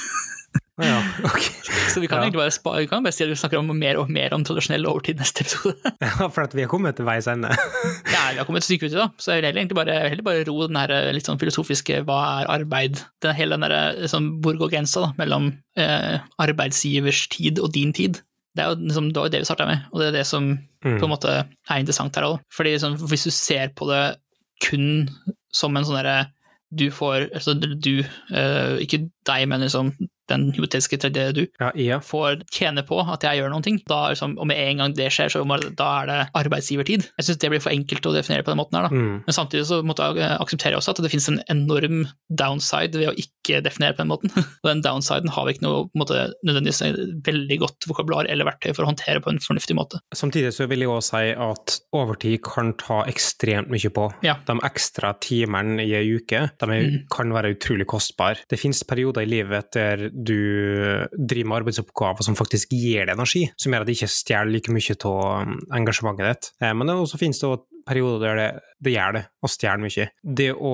Ja, 0.80 1.00
ok. 1.28 1.40
Så 1.88 2.00
vi 2.02 2.08
kan 2.08 2.18
Ja. 2.20 2.26
egentlig 2.26 2.40
bare, 2.42 2.52
spa, 2.52 2.74
vi 2.76 2.88
kan 2.88 3.04
bare 3.04 3.14
si 3.16 3.24
at 3.24 3.30
vi 3.30 3.36
snakker 3.40 3.58
om 3.58 3.70
mer 3.78 3.96
og 3.96 4.10
mer 4.12 4.34
om 4.36 4.42
tradisjonell 4.44 4.84
overtid 4.88 5.16
neste 5.20 5.44
episode. 5.44 5.92
ja, 6.04 6.28
for 6.28 6.44
at 6.44 6.54
vi 6.56 6.64
har 6.64 6.68
kommet 6.72 6.98
til 6.98 7.08
veis 7.08 7.28
ende. 7.32 7.48
ja, 8.14 8.22
vi 8.32 8.40
har 8.40 8.44
kommet 8.48 8.60
et 8.64 8.68
stykke 8.68 8.88
ut 8.90 8.92
i 8.92 8.98
det, 8.98 9.06
så 9.16 9.32
jeg 9.32 9.40
vil 9.40 9.48
heller 9.48 9.62
egentlig 9.62 9.78
bare, 9.80 9.96
heller 10.10 10.26
bare 10.26 10.44
ro 10.48 10.58
den 10.66 10.76
her 10.80 10.92
litt 11.16 11.28
sånn 11.28 11.40
filosofiske 11.40 12.02
hva 12.08 12.18
er 12.42 12.52
arbeid, 12.58 13.00
den, 13.24 13.36
hele 13.38 13.56
den 13.56 13.64
derre 13.64 13.82
liksom, 14.04 14.28
hvor 14.44 14.60
går 14.60 14.72
grensa 14.76 15.06
da, 15.06 15.12
mellom 15.20 15.48
eh, 15.80 16.20
arbeidsgivers 16.44 17.24
tid 17.32 17.60
og 17.64 17.72
din 17.76 17.96
tid. 17.96 18.20
Det 18.56 18.64
er 18.64 18.72
jo 18.72 18.78
liksom, 18.86 19.10
det 19.12 19.20
var 19.20 19.32
det 19.34 19.42
vi 19.42 19.48
starta 19.48 19.66
med, 19.68 19.84
og 19.92 20.00
det 20.00 20.08
er 20.08 20.18
det 20.20 20.26
som 20.28 20.54
Mm. 20.86 21.00
på 21.00 21.06
en 21.06 21.10
måte 21.10 21.30
er 21.34 21.80
interessant 21.80 22.14
her 22.14 22.22
òg. 22.28 22.40
Fordi 22.54 22.76
liksom, 22.76 22.92
hvis 23.10 23.24
du 23.26 23.30
ser 23.34 23.72
på 23.74 23.88
det 23.90 24.16
kun 24.62 25.08
som 25.52 25.74
en 25.76 25.84
sånn 25.84 25.98
derre 25.98 26.28
du 26.76 26.90
får 26.90 27.28
Altså 27.34 27.54
du, 27.58 28.04
uh, 28.30 28.76
ikke 28.82 29.08
deg, 29.26 29.48
men 29.48 29.64
liksom 29.64 29.92
den 30.28 30.48
hypotetiske 30.56 30.98
tredje 31.02 31.26
du, 31.36 31.42
Ja, 31.60 31.70
ja. 31.74 31.98
får 32.00 32.42
tjene 32.52 32.82
på 32.86 32.98
at 33.02 33.22
jeg 33.22 33.40
gjør 33.40 33.50
noen 33.52 33.62
ting. 33.66 33.80
Da, 33.88 34.08
liksom, 34.12 34.36
og 34.38 34.46
med 34.50 34.58
en 34.58 34.82
gang 34.82 34.94
det 34.96 35.10
skjer, 35.14 35.30
så 35.32 35.42
da 35.76 35.88
er 36.02 36.06
det 36.10 36.18
arbeidsgivertid. 36.34 37.06
Jeg 37.18 37.26
syns 37.28 37.38
det 37.42 37.50
blir 37.52 37.62
for 37.62 37.70
enkelt 37.74 38.06
å 38.06 38.14
definere 38.16 38.42
på 38.46 38.52
den 38.52 38.58
måten 38.60 38.78
her, 38.78 38.88
da. 38.88 38.94
Mm. 38.94 39.22
Men 39.26 39.36
samtidig 39.36 39.66
så 39.68 39.82
måtte 39.86 40.08
jeg 40.16 40.38
akseptere 40.42 40.76
også 40.78 40.94
at 40.96 41.02
det 41.04 41.10
finnes 41.12 41.28
en 41.32 41.40
enorm 41.52 42.06
downside 42.30 42.96
ved 42.98 43.10
å 43.12 43.14
ikke 43.16 43.60
definere 43.64 43.94
på 43.96 44.02
den 44.04 44.10
måten. 44.10 44.32
Og 44.62 44.68
den 44.70 44.82
downsiden 44.84 45.30
har 45.34 45.46
vi 45.46 45.54
ikke 45.56 45.66
noe 45.66 45.86
måte, 45.98 46.26
nødvendigvis 46.46 46.82
veldig 47.26 47.58
godt 47.62 47.86
vokabular 47.90 48.28
eller 48.30 48.48
verktøy 48.48 48.72
for 48.74 48.84
å 48.84 48.90
håndtere 48.90 49.22
på 49.24 49.30
en 49.32 49.40
fornuftig 49.42 49.76
måte. 49.78 50.00
Samtidig 50.16 50.52
så 50.56 50.66
vil 50.70 50.82
jeg 50.84 50.90
også 50.92 51.06
si 51.06 51.32
at 51.46 51.76
overtid 51.96 52.40
kan 52.46 52.72
ta 52.80 53.02
ekstremt 53.08 53.70
mye 53.72 53.90
på. 53.94 54.08
Ja. 54.26 54.36
De 54.48 54.56
ekstra 54.66 55.12
timene 55.22 55.84
i 55.86 55.92
ei 55.98 56.06
uke 56.18 56.46
de 56.58 56.66
er, 56.66 56.84
Mm. 56.86 57.06
kan 57.10 57.30
være 57.32 57.54
utrolig 57.56 57.86
kostbare. 57.88 58.36
Det 58.50 58.58
finnes 58.60 58.82
perioder 58.86 59.22
i 59.24 59.30
livet 59.30 59.70
der 59.74 60.10
du 60.16 61.06
driver 61.12 61.50
med 61.50 61.58
arbeidsoppgaver 61.60 62.24
som 62.24 62.36
faktisk 62.38 62.72
gir 62.72 63.04
deg 63.04 63.14
energi, 63.16 63.44
som 63.60 63.72
gjør 63.74 63.84
at 63.84 63.90
det 63.90 63.96
ikke 63.98 64.12
stjeler 64.14 64.52
like 64.54 64.72
mye 64.72 64.96
av 65.10 65.56
engasjementet 65.76 66.30
ditt. 66.30 66.52
Eh, 66.62 66.72
Men 66.72 66.94
også 66.96 67.20
finnes 67.20 67.40
det 67.42 67.50
perioder 67.86 68.26
der 68.26 68.36
det, 68.40 68.48
det 68.86 68.92
gjør 68.92 69.14
det, 69.16 69.22
og 69.42 69.48
stjeler 69.50 69.80
mye. 69.86 70.06
Det 70.36 70.50
å 70.52 70.72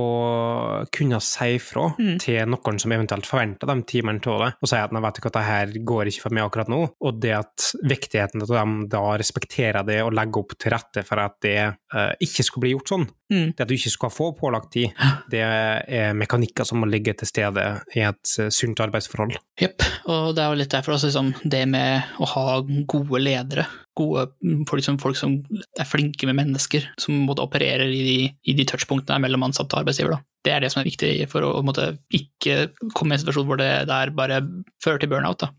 kunne 0.92 1.20
si 1.22 1.58
fra 1.62 1.84
Mm. 1.98 2.18
til 2.18 2.46
noen 2.50 2.78
som 2.80 2.92
eventuelt 2.94 3.26
forventer 3.28 3.68
de 3.68 3.82
timene 3.86 4.20
til 4.22 4.38
det, 4.42 4.50
og 4.62 4.68
si 4.70 4.76
at 4.78 4.92
nei, 4.94 5.02
vet 5.04 5.18
du 5.18 5.20
hva, 5.26 5.32
det 5.36 5.44
her 5.46 5.72
går 5.92 6.10
ikke 6.10 6.24
for 6.24 6.34
meg 6.34 6.44
akkurat 6.48 6.70
nå, 6.72 6.80
og 7.00 7.20
det 7.20 7.34
at 7.36 7.68
viktigheten 7.84 8.42
til 8.42 8.56
at 8.56 8.66
de 8.66 8.88
da 8.92 9.02
respekterer 9.20 9.86
det 9.86 10.00
og 10.02 10.12
legger 10.16 10.42
opp 10.42 10.56
til 10.58 10.72
rette 10.74 11.04
for 11.06 11.22
at 11.22 11.36
det 11.44 11.56
uh, 11.94 12.12
ikke 12.22 12.44
skulle 12.46 12.66
bli 12.66 12.74
gjort 12.76 12.94
sånn, 12.94 13.08
Mm. 13.32 13.54
det 13.56 13.60
at 13.64 13.68
du 13.70 13.72
ikke 13.74 13.88
skal 13.94 14.10
få 14.12 14.26
pålagt 14.36 14.72
tid, 14.74 14.90
det 15.32 15.40
er 15.40 16.12
mekanikker 16.12 16.66
som 16.68 16.82
må 16.82 16.88
ligge 16.90 17.14
til 17.16 17.26
stede 17.30 17.62
i 17.96 18.02
et 18.04 18.32
eh, 18.38 18.50
sunt 18.52 18.76
arbeidsforhold. 18.84 19.38
Jepp, 19.56 19.80
og 20.04 20.34
det 20.36 20.42
er 20.44 20.50
jo 20.52 20.58
litt 20.60 20.74
derfor 20.74 20.98
også 20.98 21.08
liksom, 21.08 21.30
det 21.48 21.62
med 21.72 22.02
å 22.20 22.28
ha 22.28 22.60
gode 22.60 23.22
ledere, 23.24 23.64
gode 23.98 24.26
folk 24.68 24.84
som, 24.84 24.98
folk 25.00 25.18
som 25.18 25.34
er 25.52 25.88
flinke 25.88 26.28
med 26.28 26.38
mennesker, 26.38 26.86
som 27.00 27.26
både 27.28 27.44
opererer 27.44 27.90
i 27.92 28.02
de, 28.06 28.18
i 28.48 28.54
de 28.56 28.66
touchpunktene 28.68 29.20
mellom 29.22 29.44
ansatte 29.48 29.76
og 29.76 29.82
arbeidsgiver. 29.82 30.16
Da. 30.16 30.24
Det 30.46 30.54
er 30.54 30.64
det 30.64 30.72
som 30.72 30.82
er 30.82 30.88
viktig 30.88 31.10
for 31.32 31.44
å, 31.46 31.52
på 31.58 31.66
måte, 31.68 31.90
ikke 32.16 32.70
komme 32.96 33.14
i 33.14 33.18
en 33.18 33.24
situasjon 33.24 33.48
hvor 33.48 33.60
det 33.60 33.70
der 33.90 34.14
bare 34.16 34.40
fører 34.84 35.02
til 35.02 35.12
burnout. 35.12 35.44
Da. 35.44 35.52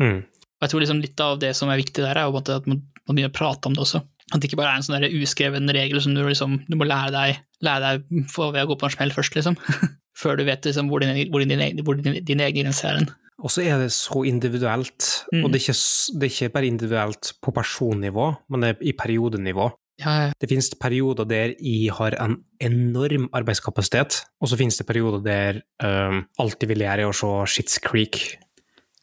Mm. 0.00 0.24
Og 0.24 0.66
jeg 0.66 0.72
tror 0.72 0.84
liksom 0.84 1.04
litt 1.04 1.24
av 1.24 1.38
det 1.42 1.52
som 1.58 1.70
er 1.72 1.80
viktig 1.80 2.04
der, 2.04 2.16
er 2.16 2.28
jo 2.28 2.36
måte 2.38 2.56
at 2.56 2.68
man, 2.70 2.82
man 3.04 3.18
begynner 3.18 3.34
å 3.34 3.36
prate 3.36 3.68
om 3.68 3.76
det 3.76 3.84
også. 3.84 4.00
At 4.32 4.40
det 4.40 4.48
ikke 4.48 4.62
bare 4.62 4.72
er 4.72 4.80
en 4.80 4.86
sånn 4.86 5.20
uskreven 5.20 5.68
regel 5.76 6.00
som 6.00 6.14
du, 6.16 6.22
liksom, 6.24 6.62
du 6.64 6.78
må 6.80 6.88
lære 6.88 7.12
deg, 7.12 7.42
lære 7.64 7.84
deg 7.84 8.30
for 8.32 8.54
ved 8.54 8.64
å 8.64 8.72
gå 8.72 8.78
på 8.80 8.88
en 8.88 8.94
smell 8.96 9.12
først, 9.14 9.36
liksom. 9.36 9.60
Før 10.18 10.36
du 10.38 10.44
vet 10.46 10.64
liksom, 10.68 10.88
hvor, 10.88 11.02
dine, 11.02 11.26
hvor, 11.30 11.42
dine, 11.42 11.82
hvor 11.82 11.98
dine, 11.98 12.20
dine 12.22 12.46
egne 12.46 12.62
grenser 12.62 12.88
er 12.92 12.98
hen. 13.02 13.08
Og 13.44 13.50
så 13.50 13.64
er 13.66 13.80
det 13.82 13.90
så 13.92 14.22
individuelt, 14.24 15.24
Mm. 15.32 15.42
og 15.44 15.50
det 15.52 15.58
er, 15.58 15.64
ikke, 15.64 16.20
det 16.20 16.26
er 16.28 16.32
ikke 16.32 16.52
bare 16.54 16.66
individuelt 16.70 17.32
på 17.42 17.50
personnivå, 17.52 18.28
men 18.48 18.62
det 18.62 18.68
er 18.70 18.84
i 18.86 18.92
periodenivå. 18.92 19.70
Ja, 20.00 20.12
ja. 20.22 20.30
Det 20.40 20.48
finnes 20.50 20.70
perioder 20.80 21.24
der 21.24 21.52
jeg 21.60 21.92
har 21.94 22.14
en 22.22 22.36
enorm 22.60 23.28
arbeidskapasitet, 23.32 24.22
og 24.40 24.48
så 24.48 24.56
finnes 24.58 24.78
det 24.78 24.86
perioder 24.86 25.20
der 25.22 25.60
um, 25.82 26.24
alt 26.38 26.62
jeg 26.62 26.68
vil 26.70 26.82
gjøre 26.82 27.04
er 27.04 27.10
å 27.10 27.14
se 27.14 27.30
Shits 27.54 27.78
Creek. 27.82 28.38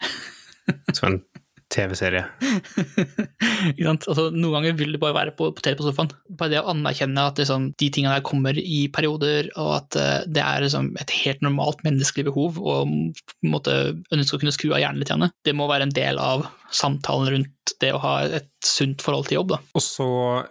Som 0.96 1.08
en 1.08 1.20
TV-serie. 1.72 2.26
Ikke 3.72 3.86
sant? 3.88 4.08
Altså, 4.12 4.28
noen 4.34 4.58
ganger 4.58 4.78
vil 4.80 4.96
du 4.96 5.00
bare 5.02 5.16
være 5.16 5.34
på 5.38 5.50
TV-på 5.58 5.88
sofaen. 5.88 6.12
Bare 6.40 6.54
det 6.54 6.62
å 6.62 6.72
anerkjenne 6.74 7.26
at 7.32 7.40
liksom, 7.42 7.70
de 7.80 7.90
tingene 7.94 8.18
der 8.18 8.26
kommer 8.28 8.58
i 8.60 8.84
perioder, 8.94 9.52
og 9.56 9.74
at 9.80 10.00
uh, 10.00 10.28
det 10.28 10.44
er 10.44 10.66
liksom, 10.66 10.92
et 11.02 11.16
helt 11.22 11.44
normalt 11.46 11.84
menneskelig 11.88 12.28
behov 12.30 12.60
på 12.60 12.78
måte, 13.48 13.78
ønske 14.14 14.38
å 14.38 14.44
kunne 14.44 14.56
skru 14.56 14.74
av 14.76 14.84
hjernen 14.84 15.02
litt, 15.02 15.14
det 15.48 15.56
må 15.58 15.70
være 15.72 15.90
en 15.90 15.96
del 15.96 16.20
av 16.22 16.46
samtalen 16.72 17.34
rundt 17.36 17.76
det 17.82 17.92
å 17.96 18.02
ha 18.04 18.16
et 18.28 18.51
sunt 18.66 19.02
forhold 19.04 19.28
til 19.30 19.40
jobb. 19.40 19.56
Da. 19.56 19.60
Og 19.78 19.84
så 19.84 20.08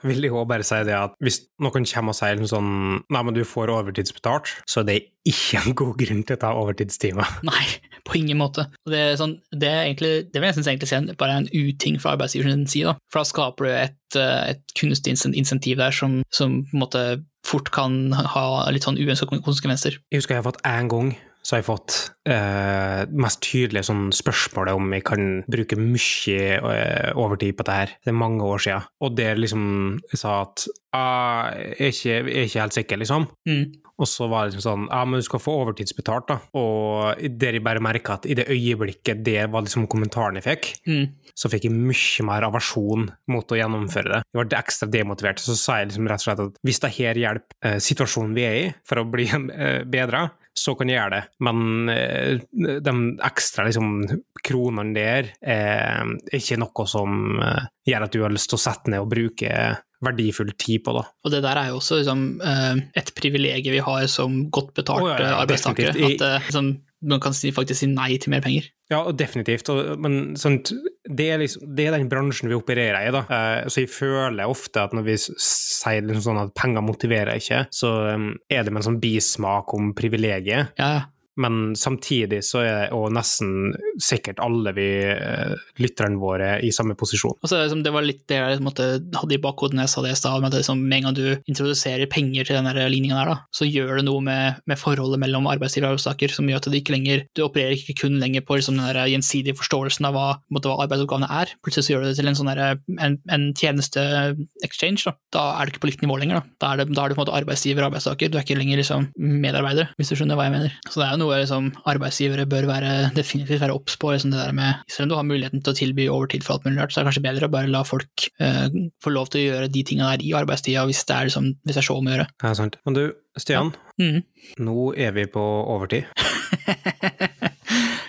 vil 0.06 0.24
jeg 0.24 0.34
òg 0.34 0.48
bare 0.50 0.66
si 0.66 0.80
det 0.86 0.96
at 0.96 1.14
hvis 1.22 1.42
noen 1.62 1.86
kommer 1.88 2.14
og 2.14 2.18
sier 2.18 2.36
liksom 2.36 2.50
sånn 2.50 2.74
Nei, 3.10 3.22
men 3.26 3.36
du 3.36 3.42
får 3.46 3.72
overtidsbetalt, 3.74 4.50
så 4.68 4.82
er 4.82 4.88
det 4.88 4.98
ikke 5.28 5.60
en 5.60 5.76
god 5.76 5.94
grunn 6.00 6.22
til 6.26 6.36
å 6.36 6.40
ta 6.40 6.52
overtidstimer. 6.56 7.36
Nei, 7.50 7.64
på 8.06 8.18
ingen 8.20 8.40
måte. 8.40 8.66
Det, 8.88 9.02
sånn, 9.20 9.36
det, 9.52 9.70
er 9.70 9.88
egentlig, 9.88 10.12
det 10.32 10.40
vil 10.40 10.50
jeg 10.50 10.58
synes 10.58 10.70
egentlig 10.72 10.90
si 10.90 10.98
er 10.98 11.18
bare 11.20 11.40
en 11.42 11.50
uting 11.52 11.98
fra 12.02 12.16
sin 12.30 12.66
side. 12.66 12.92
da. 12.92 12.96
For 13.12 13.22
da 13.22 13.28
skaper 13.28 13.66
du 13.66 13.72
et, 13.74 14.18
eh, 14.18 14.54
et 14.54 14.76
kunstig 14.78 15.16
insentiv 15.30 15.80
der 15.80 15.94
som, 15.94 16.20
som 16.34 16.62
på 16.70 16.76
en 16.76 16.84
måte 16.84 17.04
fort 17.46 17.70
kan 17.72 18.12
ha 18.12 18.44
litt 18.72 18.84
sånn 18.84 19.00
uønskede 19.00 19.42
konsekvenser. 19.44 20.00
Jeg 20.12 20.22
husker 20.22 20.36
jeg 20.36 20.42
har 20.42 20.50
fått 20.50 20.64
én 20.68 20.90
gang 20.92 21.14
så 21.42 21.56
har 21.56 21.60
jeg 21.62 21.68
fått 21.70 21.94
eh, 22.28 23.02
mest 23.16 23.40
tydelige 23.46 23.86
sånn 23.88 24.10
spørsmålet 24.12 24.76
om 24.76 24.90
jeg 24.92 25.04
kan 25.08 25.28
bruke 25.50 25.78
mye 25.80 26.40
eh, 26.60 27.12
overtid 27.16 27.56
på 27.58 27.64
det 27.68 27.76
her. 27.78 27.94
Det 28.04 28.12
er 28.12 28.18
mange 28.20 28.44
år 28.44 28.60
siden. 28.66 28.88
Og 29.00 29.14
der 29.16 29.40
liksom 29.40 29.64
jeg 30.12 30.20
sa 30.20 30.40
at 30.44 30.66
ah, 30.96 31.48
jeg, 31.56 31.76
er 31.78 31.94
ikke, 31.94 32.10
jeg 32.10 32.42
er 32.42 32.50
ikke 32.50 32.64
helt 32.66 32.76
sikker, 32.80 33.00
liksom. 33.04 33.30
Mm. 33.48 33.62
Og 34.00 34.08
så 34.08 34.24
var 34.32 34.46
det 34.46 34.54
liksom 34.54 34.62
sånn 34.64 34.84
Ja, 34.88 35.02
men 35.04 35.20
du 35.20 35.26
skal 35.26 35.42
få 35.44 35.54
overtidsbetalt, 35.60 36.28
da. 36.30 36.38
Og 36.56 37.20
der 37.40 37.58
jeg 37.58 37.64
bare 37.66 37.82
merka 37.84 38.14
at 38.16 38.24
i 38.28 38.36
det 38.38 38.46
øyeblikket 38.48 39.20
det 39.26 39.42
var 39.52 39.64
liksom 39.66 39.88
kommentaren 39.92 40.38
jeg 40.40 40.46
fikk, 40.46 40.70
Mm. 40.88 41.06
så 41.36 41.50
fikk 41.52 41.66
jeg 41.68 41.76
mye 41.76 42.24
mer 42.26 42.46
aversjon 42.48 43.10
mot 43.32 43.52
å 43.52 43.58
gjennomføre 43.60 44.08
det. 44.14 44.22
Jeg 44.32 44.40
ble 44.48 44.58
ekstra 44.60 44.88
demotivert. 44.92 45.40
Så 45.40 45.56
sa 45.56 45.78
jeg 45.80 45.90
liksom 45.90 46.08
rett 46.08 46.20
og 46.20 46.26
slett 46.28 46.44
at 46.46 46.60
hvis 46.64 46.80
det 46.84 46.92
her 46.96 47.20
hjelper 47.20 47.68
eh, 47.68 47.78
situasjonen 47.80 48.34
vi 48.36 48.44
er 48.48 48.56
i, 48.62 48.66
for 48.88 49.00
å 49.02 49.06
bli 49.08 49.28
eh, 49.28 49.84
bedre, 49.88 50.30
så 50.56 50.74
kan 50.78 50.90
jeg 50.90 50.98
gjøre 50.98 51.16
det. 51.16 51.22
Men 51.46 51.92
eh, 51.92 52.40
de 52.82 52.94
ekstra 53.26 53.66
liksom, 53.68 54.02
kronene 54.44 54.96
der 54.96 55.30
er 55.40 56.10
ikke 56.36 56.58
noe 56.60 56.88
som 56.90 57.38
eh, 57.44 57.70
gjør 57.88 58.06
at 58.06 58.16
du 58.16 58.24
har 58.24 58.34
lyst 58.34 58.50
til 58.52 58.58
å 58.60 58.64
sette 58.64 58.92
ned 58.92 59.04
og 59.04 59.10
bruke 59.12 59.54
verdifull 60.00 60.52
tid 60.56 60.84
på 60.84 60.94
det. 60.96 61.06
Og 61.26 61.34
det 61.34 61.42
der 61.44 61.60
er 61.60 61.72
jo 61.72 61.80
også 61.80 62.00
liksom, 62.00 62.26
eh, 62.44 62.84
et 63.00 63.12
privilegium 63.16 63.76
vi 63.76 63.82
har 63.84 64.06
som 64.10 64.42
godt 64.52 64.72
betalte 64.80 65.10
oh, 65.10 65.16
ja, 65.16 65.32
ja, 65.34 65.40
arbeidstakere. 65.42 65.92
definitivt. 65.94 66.24
At 66.26 66.48
liksom, 66.48 66.70
man 67.10 67.22
kan 67.24 67.36
faktisk 67.36 67.80
si 67.80 67.88
nei 67.88 68.14
til 68.20 68.34
mer 68.34 68.44
penger. 68.44 68.68
Ja, 68.92 69.04
definitivt. 69.16 69.70
Men 70.02 70.36
sånt, 70.40 70.72
det, 71.16 71.28
er 71.34 71.40
liksom, 71.42 71.68
det 71.76 71.86
er 71.86 71.96
den 71.96 72.08
bransjen 72.10 72.50
vi 72.50 72.58
opererer 72.58 73.08
i. 73.08 73.12
da. 73.14 73.22
Eh, 73.26 73.68
så 73.70 73.84
jeg 73.84 73.92
føler 73.92 74.50
ofte 74.50 74.84
at 74.84 74.94
når 74.96 75.06
vi 75.06 75.16
sier 75.20 76.04
liksom 76.06 76.26
sånn 76.30 76.42
at 76.44 76.54
penger 76.58 76.84
motiverer 76.86 77.40
ikke, 77.40 77.64
så 77.74 77.94
um, 78.14 78.30
er 78.50 78.64
det 78.64 78.72
med 78.72 78.82
en 78.82 78.88
sånn 78.90 79.00
bismak 79.02 79.74
om 79.76 79.92
privilegiet. 79.98 80.74
Ja. 80.80 81.10
Men 81.40 81.74
samtidig 81.78 82.42
så 82.46 82.62
er 82.64 82.90
jo 82.90 83.06
nesten 83.12 83.72
sikkert 84.00 84.40
alle 84.42 84.72
vi 84.76 84.88
eh, 85.08 85.54
lytterne 85.80 86.20
våre 86.20 86.52
i 86.64 86.72
samme 86.74 86.96
posisjon. 86.98 87.38
Altså, 87.40 87.62
det, 87.80 87.92
var 87.94 88.06
litt 88.06 88.24
det 88.30 88.40
jeg 88.40 88.60
måtte, 88.64 88.88
hadde 89.16 89.36
i 89.36 89.42
bakhodet 89.42 89.78
når 89.78 89.86
jeg 89.86 89.94
sa 89.94 90.04
det 90.04 90.14
i 90.14 90.20
stad, 90.20 90.40
med 90.42 90.52
at 90.52 90.60
liksom, 90.60 90.82
med 90.84 91.00
en 91.00 91.08
gang 91.08 91.16
du 91.18 91.50
introduserer 91.50 92.10
penger 92.10 92.48
til 92.48 92.58
den 92.60 92.68
ligninga 92.92 93.18
der, 93.18 93.32
da, 93.32 93.38
så 93.54 93.68
gjør 93.68 94.00
det 94.00 94.06
noe 94.08 94.24
med, 94.24 94.60
med 94.70 94.80
forholdet 94.80 95.20
mellom 95.22 95.48
arbeidsgiver 95.50 95.88
og 95.88 95.96
arbeidstaker 95.96 96.34
som 96.34 96.48
gjør 96.50 96.62
at 96.62 96.70
du 96.70 96.78
ikke 96.78 96.94
lenger, 96.96 97.24
du 97.36 97.44
opererer 97.46 97.76
ikke 97.76 97.98
kun 98.04 98.18
lenger 98.22 98.44
på 98.46 98.58
liksom, 98.60 98.80
den 98.80 99.00
gjensidige 99.14 99.58
forståelsen 99.58 100.08
av 100.08 100.16
hva, 100.16 100.26
måtte, 100.52 100.70
hva 100.70 100.86
arbeidsoppgavene 100.86 101.30
er. 101.40 101.54
Plutselig 101.64 101.88
så 101.88 101.94
gjør 101.94 102.04
du 102.04 102.10
det 102.10 102.18
til 102.20 102.30
en, 102.30 102.38
sånn 102.38 102.52
der, 102.52 102.80
en, 103.00 103.18
en 103.32 103.48
tjeneste-exchange. 103.56 105.06
Da. 105.06 105.16
da 105.36 105.46
er 105.56 105.66
du 105.66 105.74
ikke 105.74 105.84
på 105.84 105.92
likt 105.92 106.04
nivå 106.04 106.18
lenger. 106.20 106.44
Da, 106.62 106.74
da 106.80 106.84
er, 106.84 106.86
du 106.86 107.16
på 107.16 107.20
en 107.20 107.24
måte 107.24 107.36
arbeidsgiver 107.36 107.84
og 107.84 107.90
arbeidstaker, 107.90 108.30
du 108.30 108.38
er 108.38 108.46
ikke 108.46 108.58
lenger 108.58 108.82
liksom, 108.82 109.08
medarbeider, 109.16 109.92
hvis 109.98 110.12
du 110.12 110.18
skjønner 110.18 110.38
hva 110.38 110.48
jeg 110.48 110.56
mener. 110.56 110.76
Så 110.88 111.02
det 111.02 111.08
er 111.08 111.20
noe 111.20 111.29
liksom, 111.38 111.70
arbeidsgivere 111.88 112.46
bør 112.50 112.66
være, 112.68 112.92
definitivt 113.16 113.62
være 113.62 113.76
obs 113.78 113.96
på. 114.00 114.10
Liksom, 114.14 114.32
det 114.34 114.40
der 114.42 114.52
med, 114.56 114.80
selv 114.90 115.06
om 115.06 115.12
du 115.12 115.16
har 115.18 115.26
muligheten 115.28 115.62
til 115.62 115.72
å 115.72 115.78
tilby 115.78 116.08
overtid 116.10 116.42
for 116.46 116.56
alt 116.58 116.66
mulig 116.66 116.80
rart, 116.82 116.92
så 116.92 117.00
er 117.00 117.04
det 117.06 117.10
kanskje 117.12 117.24
bedre 117.28 117.48
å 117.48 117.54
bare 117.54 117.70
la 117.70 117.82
folk 117.86 118.26
eh, 118.42 118.66
få 119.04 119.12
lov 119.14 119.30
til 119.30 119.40
å 119.42 119.46
gjøre 119.46 119.70
de 119.72 119.84
tingene 119.86 120.10
der 120.16 120.26
i 120.26 120.34
arbeidstida, 120.40 120.84
hvis 120.90 121.04
det 121.08 121.16
er, 121.16 121.30
liksom, 121.30 121.50
hvis 121.64 121.78
det 121.78 121.82
er 121.84 121.88
så 121.90 121.98
om 122.00 122.10
å 122.10 122.14
gjøre. 122.16 122.28
Ja, 122.42 122.54
sant. 122.58 122.80
Men 122.88 122.98
du, 122.98 123.02
Stian, 123.38 123.70
Ja. 124.00 124.10
Mm. 124.10 124.22
nå 124.66 124.90
er 124.96 125.12
vi 125.16 125.26
på 125.30 125.42
overtid. 125.74 126.08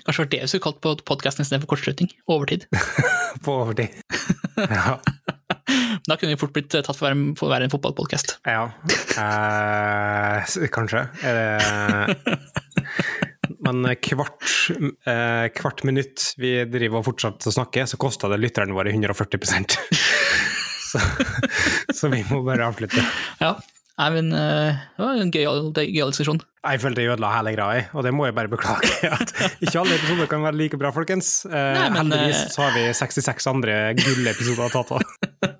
Kanskje 0.01 0.23
det 0.23 0.25
var 0.25 0.29
det 0.31 0.39
vi 0.41 0.47
skulle 0.49 0.65
kalt 0.65 0.79
på 0.81 0.95
podkasten 1.05 1.43
istedenfor 1.45 1.69
kortslutning. 1.75 2.10
Overtid. 2.31 2.65
På 3.45 3.60
overtid. 3.63 3.93
Ja. 4.57 4.97
Da 6.07 6.17
kunne 6.17 6.34
vi 6.34 6.39
fort 6.41 6.53
blitt 6.55 6.71
tatt 6.73 6.95
for 6.95 7.05
å 7.05 7.10
være, 7.12 7.36
for 7.39 7.49
å 7.49 7.53
være 7.53 7.67
en 7.67 7.73
fotballpodkast. 7.73 8.38
ja. 8.47 8.63
Eh, 9.21 10.67
kanskje. 10.73 11.05
Er 11.27 11.38
det 11.38 11.51
Men 13.62 13.86
kvart, 14.01 14.47
eh, 15.05 15.47
hvert 15.53 15.84
minutt 15.86 16.31
vi 16.41 16.55
driver 16.69 17.01
og 17.01 17.10
fortsetter 17.12 17.51
å 17.51 17.53
snakke, 17.53 17.86
så 17.89 17.99
koster 18.01 18.31
det 18.31 18.39
lytterne 18.41 18.73
våre 18.73 18.93
140 18.93 19.38
så, 20.91 21.03
så 21.93 22.10
vi 22.12 22.23
må 22.31 22.41
bare 22.47 22.71
avslutte. 22.71 23.03
Ja. 23.43 23.55
Nei, 24.01 24.07
men 24.15 24.31
eh, 24.34 24.79
det 24.97 25.03
var 25.03 25.19
en 25.19 25.31
gøyal 25.34 25.67
gøy 25.75 26.07
diskusjon. 26.10 26.39
Jeg 26.62 26.81
følte 26.81 27.03
jeg 27.03 27.12
ødela 27.13 27.31
hele 27.36 27.53
greia, 27.53 27.84
og 27.93 28.05
det 28.05 28.13
må 28.15 28.25
jeg 28.25 28.38
bare 28.38 28.49
beklage. 28.49 29.12
Ikke 29.63 29.81
alle 29.84 29.97
episoder 29.99 30.29
kan 30.31 30.45
være 30.45 30.57
like 30.57 30.79
bra, 30.81 30.93
folkens. 30.95 31.43
Eh, 31.45 31.73
Nei, 31.77 31.88
men, 31.93 31.99
heldigvis 32.05 32.45
eh, 32.47 32.51
så 32.55 32.65
har 32.65 32.77
vi 32.77 32.88
66 32.97 33.49
andre 33.51 33.79
gullepisoder 33.99 34.65
å 34.65 34.71
ta 34.73 34.86
av. 34.97 35.57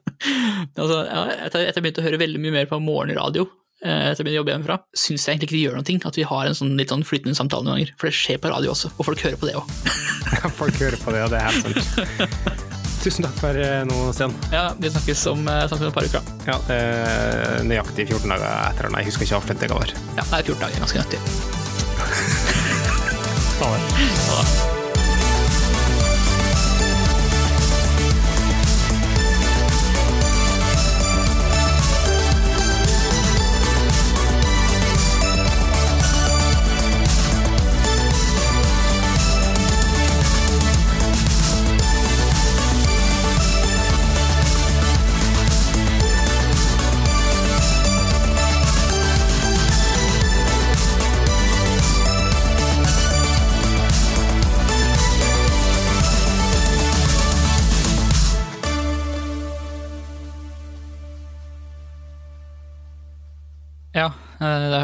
Altså, 0.78 1.02
ja, 1.08 1.24
etter, 1.48 1.66
etter 1.66 1.80
jeg 1.80 1.86
begynte 1.86 2.04
å 2.04 2.06
høre 2.06 2.22
veldig 2.22 2.42
mye 2.44 2.56
mer 2.60 2.70
på 2.70 2.80
morgenradio, 2.84 3.48
eh, 3.84 4.12
etter 4.12 4.22
jeg 4.22 4.28
begynte 4.28 4.38
å 4.38 4.42
jobbe 4.42 4.56
hjemmefra, 4.56 4.78
syns 4.94 5.26
jeg 5.26 5.36
egentlig 5.36 5.50
ikke 5.50 5.58
det 5.58 5.64
gjør 5.66 5.80
noe 5.80 6.12
at 6.12 6.20
vi 6.20 6.28
har 6.32 6.50
en 6.50 6.58
sånn 6.58 6.76
litt 6.80 6.94
sånn 6.94 7.08
flytende 7.08 7.38
samtale 7.38 7.66
noen 7.66 7.80
ganger. 7.80 7.96
For 7.98 8.12
det 8.12 8.18
skjer 8.18 8.42
på 8.42 8.52
radio 8.54 8.76
også, 8.76 8.94
og 8.98 9.08
folk 9.10 9.24
hører 9.26 9.40
på 9.42 9.50
det 9.50 9.58
òg. 9.60 9.78
Folk 10.62 10.78
hører 10.80 10.98
på 11.02 11.12
det, 11.14 11.26
og 11.26 11.34
det 11.34 11.42
er 11.42 11.58
sant. 11.60 12.62
Tusen 13.02 13.26
takk 13.26 13.38
for 13.42 13.58
eh, 13.58 13.82
nå, 13.90 13.96
Stian. 14.14 14.34
Ja, 14.54 14.68
vi 14.78 14.90
snakkes 14.94 15.24
om, 15.32 15.42
eh, 15.50 15.64
snakkes 15.66 15.88
om 15.88 15.90
et 15.90 15.96
par 15.96 16.06
uker. 16.06 16.28
Ja, 16.46 16.58
eh, 16.76 17.56
nøyaktig 17.66 18.06
14 18.12 18.30
dager 18.30 18.46
etter. 18.70 18.92
Nei, 18.94 19.02
jeg 19.02 19.10
husker 19.10 19.26
ikke 19.26 19.40
avslutt 19.42 19.64
det 19.66 19.72
var. 19.74 19.96
Ja, 20.20 20.28
det 20.28 20.44
er 20.44 20.52
14 20.54 20.62
dager, 20.62 20.84
ganske 20.86 21.02
nøyaktig. 21.02 21.20
Ha 23.62 23.68
det. 23.78 23.82
Ha 24.26 24.38
det. 24.42 24.81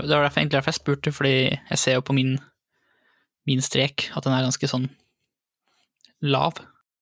Det 0.08 0.16
var 0.16 0.26
derfor 0.26 0.42
egentlig 0.42 0.58
derfor 0.58 0.74
jeg 0.74 0.80
spurte, 0.82 1.12
fordi 1.12 1.36
jeg 1.52 1.80
ser 1.80 1.98
jo 1.98 2.06
på 2.06 2.16
min, 2.16 2.38
min 3.48 3.62
strek 3.62 4.10
at 4.16 4.26
den 4.26 4.36
er 4.36 4.46
ganske 4.46 4.70
sånn 4.72 4.90
lav. 6.26 6.62